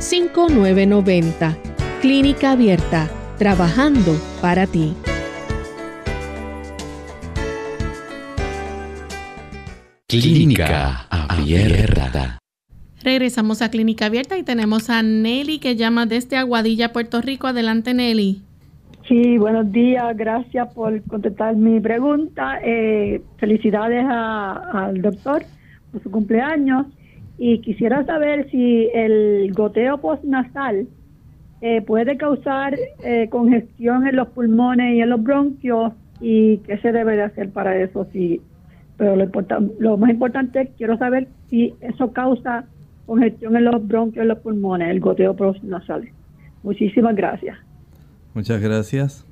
[0.00, 1.56] 5990.
[2.00, 4.94] Clínica Abierta, trabajando para ti.
[10.08, 12.38] Clínica Abierta.
[13.04, 17.46] Regresamos a Clínica Abierta y tenemos a Nelly que llama desde Aguadilla, Puerto Rico.
[17.46, 18.40] Adelante, Nelly.
[19.06, 20.16] Sí, buenos días.
[20.16, 22.58] Gracias por contestar mi pregunta.
[22.64, 25.42] Eh, felicidades al doctor
[25.92, 26.86] por su cumpleaños
[27.42, 30.86] y quisiera saber si el goteo postnasal
[31.62, 36.92] eh, puede causar eh, congestión en los pulmones y en los bronquios y qué se
[36.92, 38.06] debe de hacer para eso.
[38.12, 38.42] Si,
[38.98, 39.30] pero lo,
[39.78, 42.66] lo más importante quiero saber si eso causa
[43.06, 46.10] congestión en los bronquios y los pulmones, el goteo postnasal.
[46.62, 47.56] Muchísimas gracias.
[48.34, 49.26] Muchas gracias.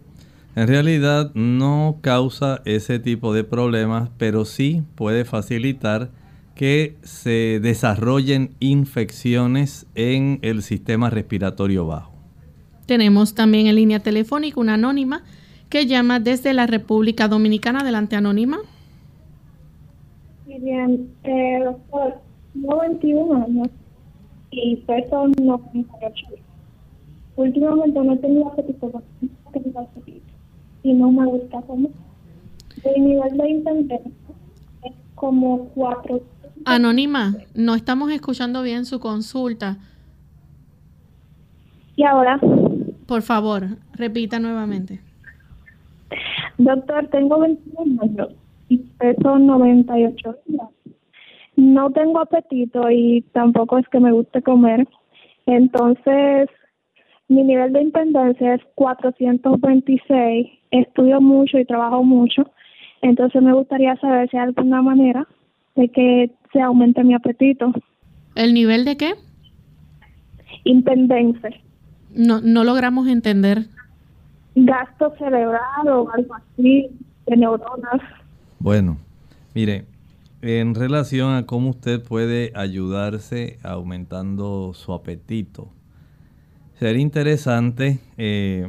[0.56, 6.08] En realidad no causa ese tipo de problemas, pero sí puede facilitar
[6.58, 12.12] que se desarrollen infecciones en el sistema respiratorio bajo.
[12.84, 15.22] Tenemos también en línea telefónica una anónima
[15.70, 17.78] que llama desde la República Dominicana.
[17.82, 18.58] Adelante, anónima.
[20.46, 22.14] Muy bien, eh, doctor,
[22.52, 23.68] tengo 21 años
[24.50, 26.26] y peso 98
[27.36, 29.02] Últimamente no he tenido apetito,
[30.82, 31.92] y no me gusta comer.
[32.82, 34.00] El nivel de intensidad
[34.82, 36.20] es como 4
[36.64, 39.78] Anónima, no estamos escuchando bien su consulta.
[41.96, 42.38] ¿Y ahora?
[43.06, 45.00] Por favor, repita nuevamente.
[46.58, 48.28] Doctor, tengo 21 años
[48.68, 50.68] y peso 98 días.
[51.56, 54.86] No tengo apetito y tampoco es que me guste comer.
[55.46, 56.48] Entonces,
[57.28, 60.46] mi nivel de intendencia es 426.
[60.70, 62.50] Estudio mucho y trabajo mucho.
[63.02, 65.26] Entonces, me gustaría saber si hay alguna manera
[65.74, 67.72] de que se aumente mi apetito.
[68.34, 69.14] ¿El nivel de qué?
[70.64, 71.50] Intendencia.
[72.14, 73.66] No, no logramos entender.
[74.54, 76.90] Gasto cerebral o algo así,
[77.26, 78.00] de neuronas.
[78.58, 78.98] Bueno,
[79.54, 79.86] mire,
[80.42, 85.68] en relación a cómo usted puede ayudarse aumentando su apetito,
[86.74, 88.68] sería interesante eh,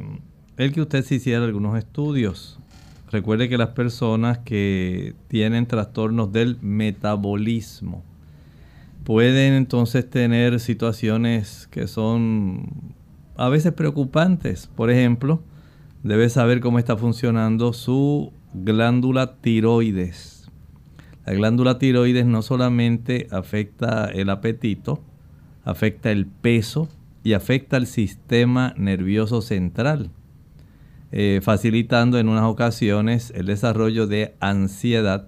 [0.58, 2.60] el que usted se hiciera algunos estudios
[3.12, 8.04] Recuerde que las personas que tienen trastornos del metabolismo
[9.04, 12.94] pueden entonces tener situaciones que son
[13.36, 14.68] a veces preocupantes.
[14.68, 15.42] Por ejemplo,
[16.04, 20.52] debe saber cómo está funcionando su glándula tiroides.
[21.26, 25.02] La glándula tiroides no solamente afecta el apetito,
[25.64, 26.90] afecta el peso
[27.24, 30.12] y afecta el sistema nervioso central.
[31.12, 35.28] Eh, facilitando en unas ocasiones el desarrollo de ansiedad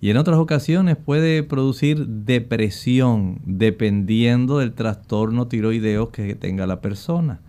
[0.00, 7.40] Y en otras ocasiones puede producir depresión dependiendo del trastorno tiroideo que tenga la persona.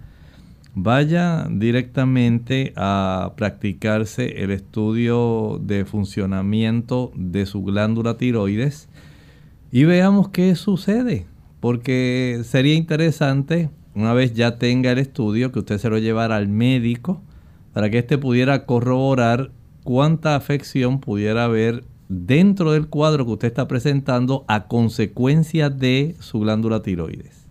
[0.75, 8.89] Vaya directamente a practicarse el estudio de funcionamiento de su glándula tiroides
[9.71, 11.25] y veamos qué sucede.
[11.61, 16.47] Porque sería interesante, una vez ya tenga el estudio, que usted se lo llevara al
[16.47, 17.21] médico
[17.73, 19.51] para que éste pudiera corroborar
[19.83, 26.41] cuánta afección pudiera haber dentro del cuadro que usted está presentando a consecuencia de su
[26.41, 27.47] glándula tiroides.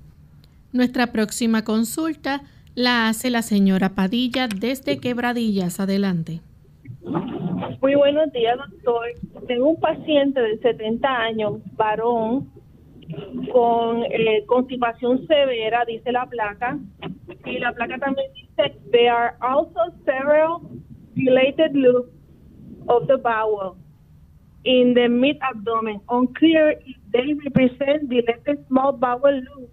[0.73, 2.43] Nuestra próxima consulta
[2.75, 5.81] la hace la señora Padilla desde Quebradillas.
[5.81, 6.41] Adelante.
[7.81, 9.07] Muy buenos días, doctor.
[9.49, 12.49] Tengo un paciente de 70 años, varón,
[13.53, 16.79] con eh, constipación severa, dice la placa.
[17.45, 20.63] Y la placa también dice, there are also several
[21.15, 22.11] dilated loops
[22.89, 23.77] of the bowel
[24.65, 26.01] in the mid-abdomen.
[26.09, 29.73] Unclear if they represent dilated small bowel loops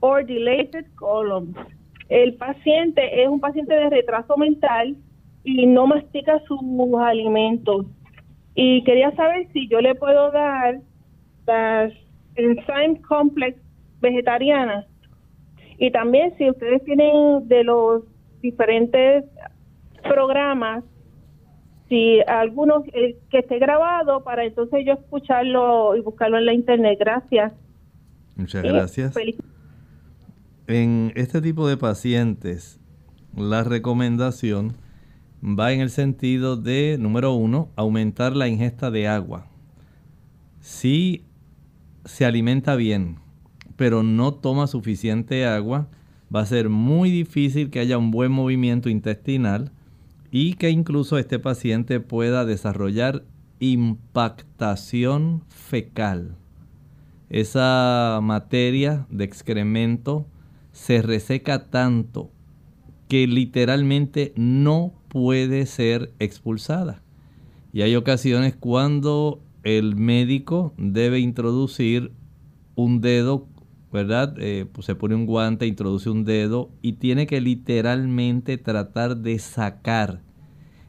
[0.00, 1.56] or dilated columns.
[2.08, 4.96] El paciente es un paciente de retraso mental
[5.44, 6.60] y no mastica sus
[7.00, 7.86] alimentos.
[8.54, 10.80] Y quería saber si yo le puedo dar
[11.46, 11.92] las
[12.36, 13.58] Enzyme Complex
[14.00, 14.86] vegetarianas.
[15.78, 18.04] Y también si ustedes tienen de los
[18.40, 19.24] diferentes
[20.02, 20.84] programas,
[21.88, 26.98] si algunos eh, que esté grabado para entonces yo escucharlo y buscarlo en la internet.
[26.98, 27.52] Gracias.
[28.36, 29.14] Muchas gracias.
[30.66, 32.80] En este tipo de pacientes,
[33.36, 34.74] la recomendación
[35.42, 39.46] va en el sentido de, número uno, aumentar la ingesta de agua.
[40.60, 41.24] Si
[42.04, 43.18] se alimenta bien,
[43.76, 45.88] pero no toma suficiente agua,
[46.34, 49.72] va a ser muy difícil que haya un buen movimiento intestinal
[50.30, 53.24] y que incluso este paciente pueda desarrollar
[53.60, 56.36] impactación fecal.
[57.28, 60.26] Esa materia de excremento
[60.72, 62.30] se reseca tanto
[63.08, 67.02] que literalmente no puede ser expulsada.
[67.72, 72.12] Y hay ocasiones cuando el médico debe introducir
[72.74, 73.48] un dedo,
[73.92, 74.34] ¿verdad?
[74.38, 79.38] Eh, pues se pone un guante, introduce un dedo y tiene que literalmente tratar de
[79.38, 80.22] sacar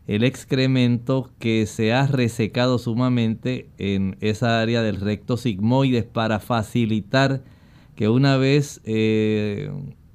[0.07, 7.43] el excremento que se ha resecado sumamente en esa área del recto sigmoides para facilitar
[7.95, 9.71] que una vez eh,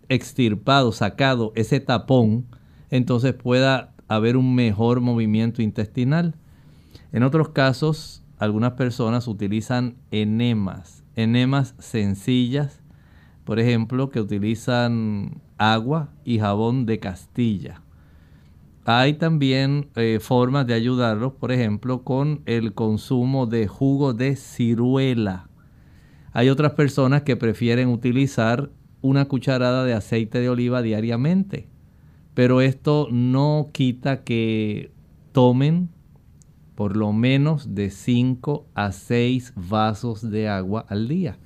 [0.08, 2.46] extirpado, sacado ese tapón,
[2.90, 6.34] entonces pueda haber un mejor movimiento intestinal.
[7.12, 12.80] En otros casos, algunas personas utilizan enemas, enemas sencillas,
[13.44, 17.82] por ejemplo, que utilizan agua y jabón de Castilla.
[18.84, 25.48] Hay también eh, formas de ayudarlos, por ejemplo, con el consumo de jugo de ciruela.
[26.32, 28.70] Hay otras personas que prefieren utilizar
[29.02, 31.68] una cucharada de aceite de oliva diariamente,
[32.34, 34.90] pero esto no quita que
[35.32, 35.90] tomen
[36.78, 41.36] por lo menos de 5 a 6 vasos de agua al día.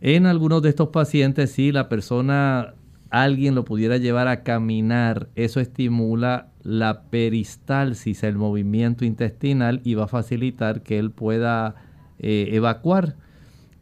[0.00, 2.72] En algunos de estos pacientes, si la persona,
[3.10, 10.04] alguien lo pudiera llevar a caminar, eso estimula la peristalsis, el movimiento intestinal y va
[10.04, 11.74] a facilitar que él pueda
[12.18, 13.16] eh, evacuar.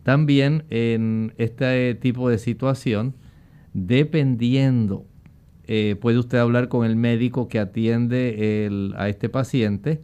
[0.03, 3.15] También en este tipo de situación,
[3.73, 5.07] dependiendo,
[5.69, 10.03] eh, puede usted hablar con el médico que atiende a este paciente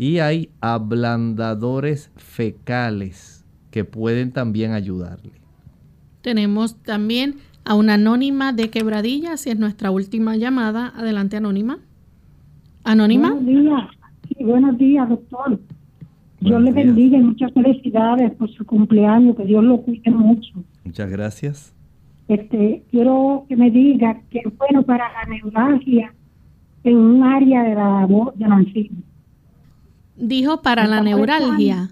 [0.00, 5.32] y hay ablandadores fecales que pueden también ayudarle.
[6.22, 7.34] Tenemos también
[7.66, 10.90] a una anónima de quebradilla, si es nuestra última llamada.
[10.96, 11.80] Adelante, anónima.
[12.82, 13.32] Anónima.
[13.34, 13.90] Buenos días.
[14.40, 15.60] buenos días, doctor.
[16.40, 20.64] Dios le bendiga y muchas felicidades por su cumpleaños, que Dios lo cuide mucho.
[20.82, 21.74] Muchas gracias.
[22.26, 26.14] Este, quiero que me diga que es bueno para la neuralgia
[26.84, 28.56] en un área de la voz de la
[30.20, 31.88] Dijo para la neuralgia.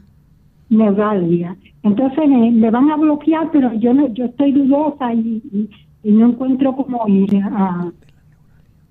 [0.68, 1.56] Neuralgia.
[1.82, 5.68] Entonces le van a bloquear, pero yo no, yo estoy dudosa y,
[6.04, 7.90] no encuentro cómo ir a.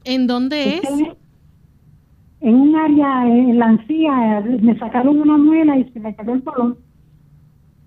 [0.03, 0.81] ¿En dónde es?
[2.39, 6.43] en un área, en la encía, me sacaron una muela y se me quedó el
[6.43, 6.77] colon.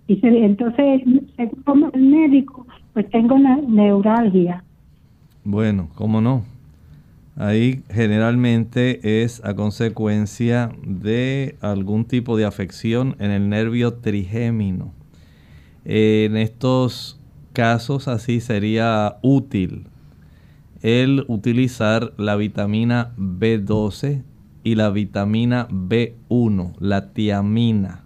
[0.07, 1.03] Y entonces,
[1.37, 4.65] según el médico, pues tengo una neuralgia.
[5.45, 6.43] Bueno, ¿cómo no?
[7.41, 14.93] Ahí generalmente es a consecuencia de algún tipo de afección en el nervio trigémino.
[15.87, 17.19] En estos
[17.55, 19.87] casos así sería útil
[20.83, 24.23] el utilizar la vitamina B12
[24.63, 28.05] y la vitamina B1, la tiamina.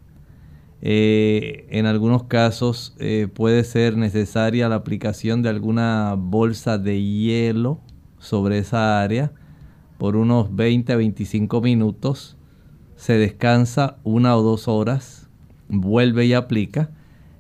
[0.81, 7.81] Eh, en algunos casos eh, puede ser necesaria la aplicación de alguna bolsa de hielo
[8.25, 9.33] sobre esa área
[9.99, 12.37] por unos 20 a 25 minutos.
[12.97, 15.29] Se descansa una o dos horas,
[15.69, 16.91] vuelve y aplica.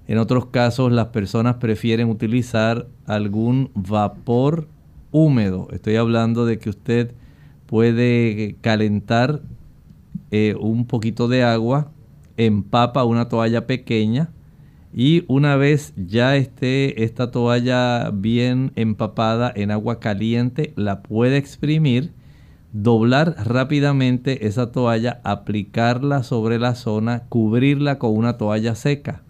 [0.07, 4.68] En otros casos las personas prefieren utilizar algún vapor
[5.11, 5.68] húmedo.
[5.72, 7.14] Estoy hablando de que usted
[7.66, 9.41] puede calentar
[10.30, 11.91] eh, un poquito de agua,
[12.37, 14.30] empapa una toalla pequeña
[14.97, 22.12] y una vez ya esté esta toalla bien empapada en agua caliente, la puede exprimir,
[22.72, 29.22] doblar rápidamente esa toalla, aplicarla sobre la zona, cubrirla con una toalla seca.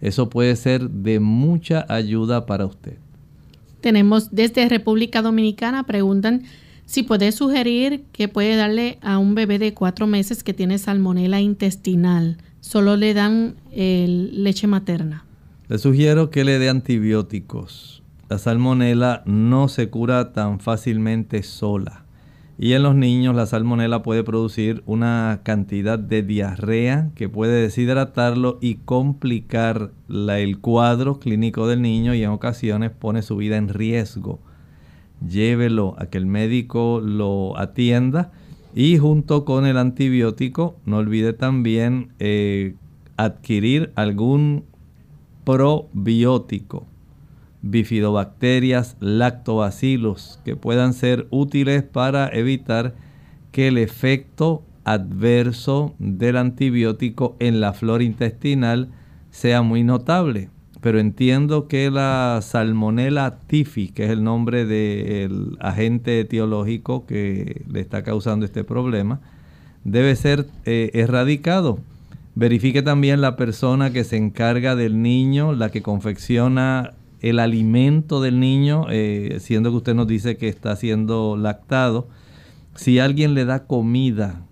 [0.00, 2.96] Eso puede ser de mucha ayuda para usted.
[3.80, 6.44] Tenemos desde República Dominicana, preguntan
[6.86, 11.40] si puede sugerir que puede darle a un bebé de cuatro meses que tiene salmonela
[11.40, 12.36] intestinal.
[12.60, 15.24] Solo le dan leche materna.
[15.68, 18.02] Le sugiero que le dé antibióticos.
[18.28, 22.04] La salmonela no se cura tan fácilmente sola.
[22.58, 28.58] Y en los niños la salmonela puede producir una cantidad de diarrea que puede deshidratarlo
[28.60, 34.40] y complicar el cuadro clínico del niño y en ocasiones pone su vida en riesgo.
[35.26, 38.30] Llévelo a que el médico lo atienda
[38.74, 42.76] y junto con el antibiótico no olvide también eh,
[43.24, 44.64] adquirir algún
[45.44, 46.86] probiótico
[47.62, 52.94] bifidobacterias, lactobacilos, que puedan ser útiles para evitar
[53.52, 58.88] que el efecto adverso del antibiótico en la flora intestinal
[59.30, 60.50] sea muy notable.
[60.80, 67.80] Pero entiendo que la salmonella tifi, que es el nombre del agente etiológico que le
[67.80, 69.20] está causando este problema,
[69.84, 71.78] debe ser eh, erradicado.
[72.34, 78.40] Verifique también la persona que se encarga del niño, la que confecciona el alimento del
[78.40, 82.08] niño, eh, siendo que usted nos dice que está siendo lactado,
[82.74, 84.46] si alguien le da comida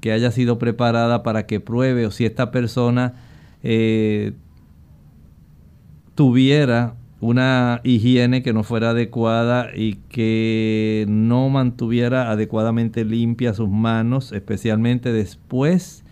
[0.00, 3.14] que haya sido preparada para que pruebe o si esta persona
[3.62, 4.34] eh,
[6.14, 14.30] tuviera una higiene que no fuera adecuada y que no mantuviera adecuadamente limpias sus manos,
[14.32, 16.04] especialmente después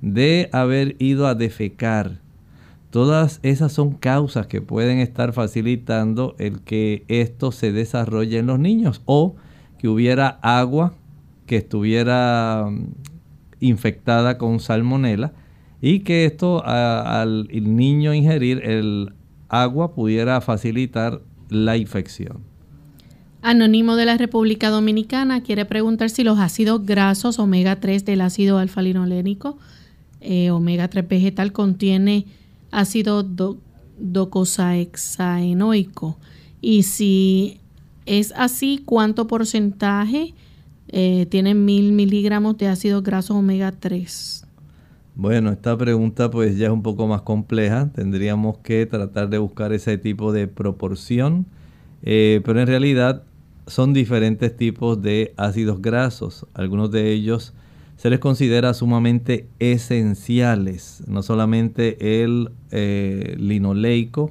[0.00, 2.20] de haber ido a defecar
[2.90, 8.58] Todas esas son causas que pueden estar facilitando el que esto se desarrolle en los
[8.58, 9.36] niños o
[9.78, 10.94] que hubiera agua
[11.44, 12.86] que estuviera mm,
[13.60, 15.32] infectada con salmonela
[15.82, 19.12] y que esto al niño ingerir el
[19.48, 21.20] agua pudiera facilitar
[21.50, 22.38] la infección.
[23.42, 28.58] Anónimo de la República Dominicana quiere preguntar si los ácidos grasos omega 3 del ácido
[28.58, 29.58] alfa-linolénico,
[30.20, 32.26] eh, omega 3 vegetal, contiene
[32.70, 33.58] ácido do,
[33.98, 36.18] docosahexaenoico.
[36.60, 37.60] Y si
[38.06, 40.34] es así, ¿cuánto porcentaje
[40.88, 44.44] eh, tiene mil miligramos de ácidos grasos omega 3?
[45.14, 47.90] Bueno, esta pregunta pues ya es un poco más compleja.
[47.92, 51.46] Tendríamos que tratar de buscar ese tipo de proporción.
[52.02, 53.24] Eh, pero en realidad
[53.66, 56.46] son diferentes tipos de ácidos grasos.
[56.54, 57.52] Algunos de ellos
[57.98, 64.30] se les considera sumamente esenciales, no solamente el eh, linoleico,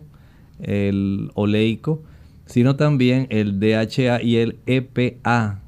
[0.62, 2.02] el oleico,
[2.46, 5.60] sino también el DHA y el EPA,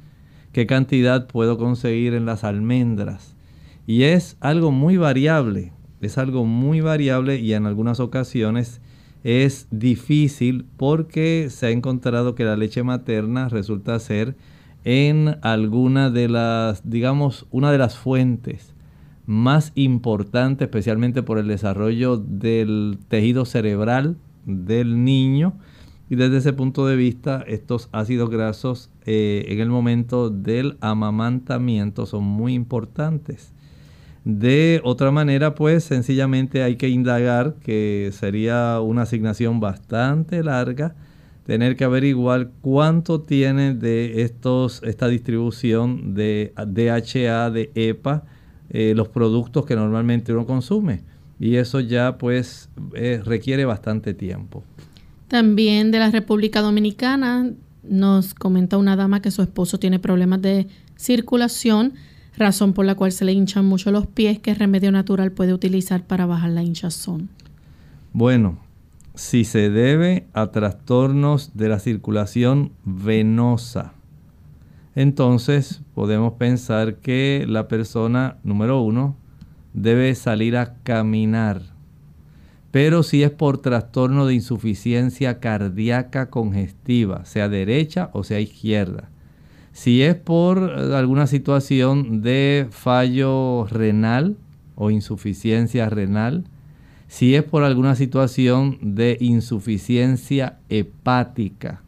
[0.52, 3.34] ¿Qué cantidad puedo conseguir en las almendras?
[3.86, 8.80] Y es algo muy variable, es algo muy variable y en algunas ocasiones
[9.24, 14.36] es difícil porque se ha encontrado que la leche materna resulta ser
[14.84, 18.74] en alguna de las, digamos, una de las fuentes
[19.26, 25.54] más importantes, especialmente por el desarrollo del tejido cerebral del niño.
[26.10, 32.04] Y desde ese punto de vista, estos ácidos grasos eh, en el momento del amamantamiento
[32.04, 33.52] son muy importantes.
[34.24, 40.94] De otra manera, pues sencillamente hay que indagar, que sería una asignación bastante larga,
[41.44, 48.24] tener que averiguar cuánto tiene de estos, esta distribución de DHA, de EPA,
[48.70, 51.02] eh, los productos que normalmente uno consume.
[51.38, 54.64] Y eso ya pues eh, requiere bastante tiempo.
[55.28, 57.50] También de la República Dominicana
[57.82, 61.92] nos comenta una dama que su esposo tiene problemas de circulación,
[62.38, 64.38] razón por la cual se le hinchan mucho los pies.
[64.38, 67.28] ¿Qué remedio natural puede utilizar para bajar la hinchazón?
[68.12, 68.63] Bueno,
[69.14, 73.92] si se debe a trastornos de la circulación venosa,
[74.96, 79.16] entonces podemos pensar que la persona, número uno,
[79.72, 81.62] debe salir a caminar.
[82.70, 89.10] Pero si es por trastorno de insuficiencia cardíaca congestiva, sea derecha o sea izquierda.
[89.72, 94.36] Si es por alguna situación de fallo renal
[94.76, 96.44] o insuficiencia renal,
[97.14, 101.80] si es por alguna situación de insuficiencia hepática.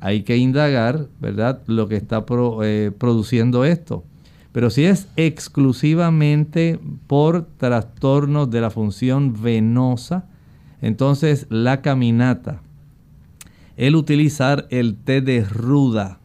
[0.00, 2.24] Hay que indagar, ¿verdad?, lo que está
[2.62, 4.02] eh, produciendo esto.
[4.52, 10.24] Pero si es exclusivamente por trastornos de la función venosa,
[10.80, 12.62] entonces la caminata,
[13.76, 16.18] el utilizar el té de ruda,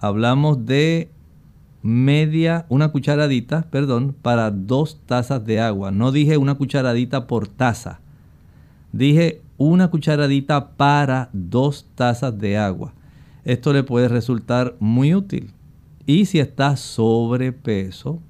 [0.00, 1.10] hablamos de
[1.82, 5.90] media, una cucharadita, perdón, para dos tazas de agua.
[5.90, 8.00] No dije una cucharadita por taza.
[8.92, 12.94] Dije una cucharadita para dos tazas de agua.
[13.44, 15.52] Esto le puede resultar muy útil.
[16.06, 18.20] Y si está sobrepeso,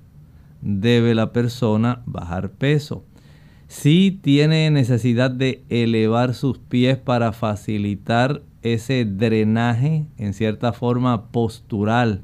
[0.61, 3.05] debe la persona bajar peso.
[3.69, 12.23] Si tiene necesidad de elevar sus pies para facilitar ese drenaje en cierta forma postural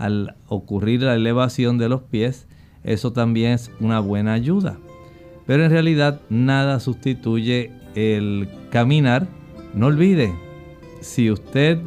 [0.00, 2.48] al ocurrir la elevación de los pies,
[2.82, 4.78] eso también es una buena ayuda.
[5.46, 9.28] Pero en realidad nada sustituye el caminar.
[9.74, 10.32] No olvide,
[11.00, 11.78] si usted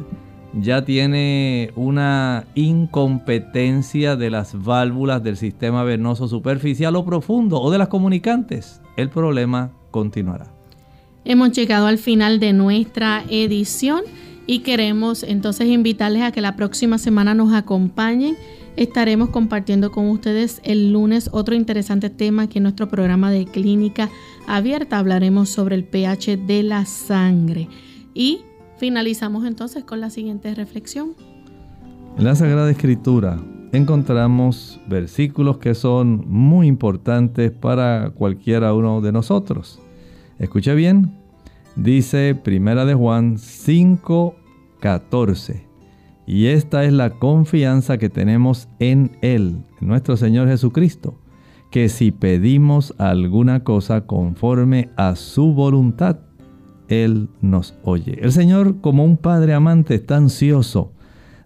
[0.60, 7.78] ya tiene una incompetencia de las válvulas del sistema venoso superficial o profundo o de
[7.78, 10.46] las comunicantes, el problema continuará.
[11.24, 14.02] Hemos llegado al final de nuestra edición
[14.46, 18.36] y queremos entonces invitarles a que la próxima semana nos acompañen.
[18.76, 24.10] Estaremos compartiendo con ustedes el lunes otro interesante tema aquí en nuestro programa de clínica
[24.46, 24.98] abierta.
[24.98, 27.68] Hablaremos sobre el pH de la sangre.
[28.14, 28.40] Y
[28.78, 31.14] finalizamos entonces con la siguiente reflexión.
[32.18, 33.40] En la Sagrada Escritura
[33.72, 39.80] encontramos versículos que son muy importantes para cualquiera uno de nosotros.
[40.38, 41.23] Escuche bien,
[41.76, 45.66] Dice Primera de Juan 5:14.
[46.24, 51.18] Y esta es la confianza que tenemos en Él, nuestro Señor Jesucristo,
[51.72, 56.20] que si pedimos alguna cosa conforme a su voluntad,
[56.88, 58.20] Él nos oye.
[58.22, 60.92] El Señor, como un Padre amante, está ansioso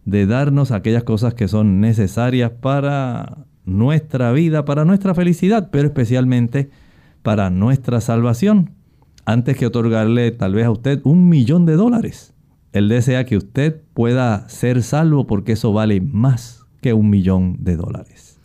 [0.05, 6.69] de darnos aquellas cosas que son necesarias para nuestra vida, para nuestra felicidad, pero especialmente
[7.23, 8.77] para nuestra salvación
[9.29, 12.33] antes que otorgarle tal vez a usted un millón de dólares.
[12.73, 17.77] Él desea que usted pueda ser salvo porque eso vale más que un millón de
[17.77, 18.39] dólares.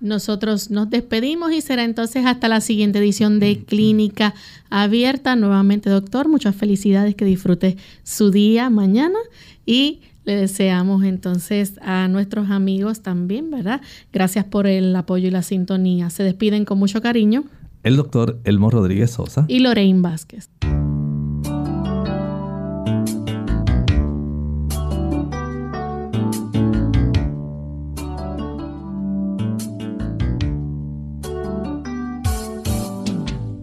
[0.00, 4.32] Nosotros nos despedimos y será entonces hasta la siguiente edición de Clínica
[4.70, 5.36] Abierta.
[5.36, 9.18] Nuevamente, doctor, muchas felicidades, que disfrute su día mañana
[9.66, 13.82] y le deseamos entonces a nuestros amigos también, ¿verdad?
[14.14, 16.08] Gracias por el apoyo y la sintonía.
[16.08, 17.44] Se despiden con mucho cariño
[17.82, 20.50] el doctor Elmo Rodríguez Sosa y Lorraine Vázquez.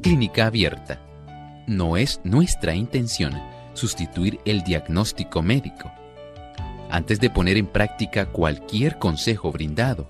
[0.01, 1.01] Clínica abierta.
[1.67, 3.33] No es nuestra intención
[3.73, 5.91] sustituir el diagnóstico médico.
[6.89, 10.09] Antes de poner en práctica cualquier consejo brindado,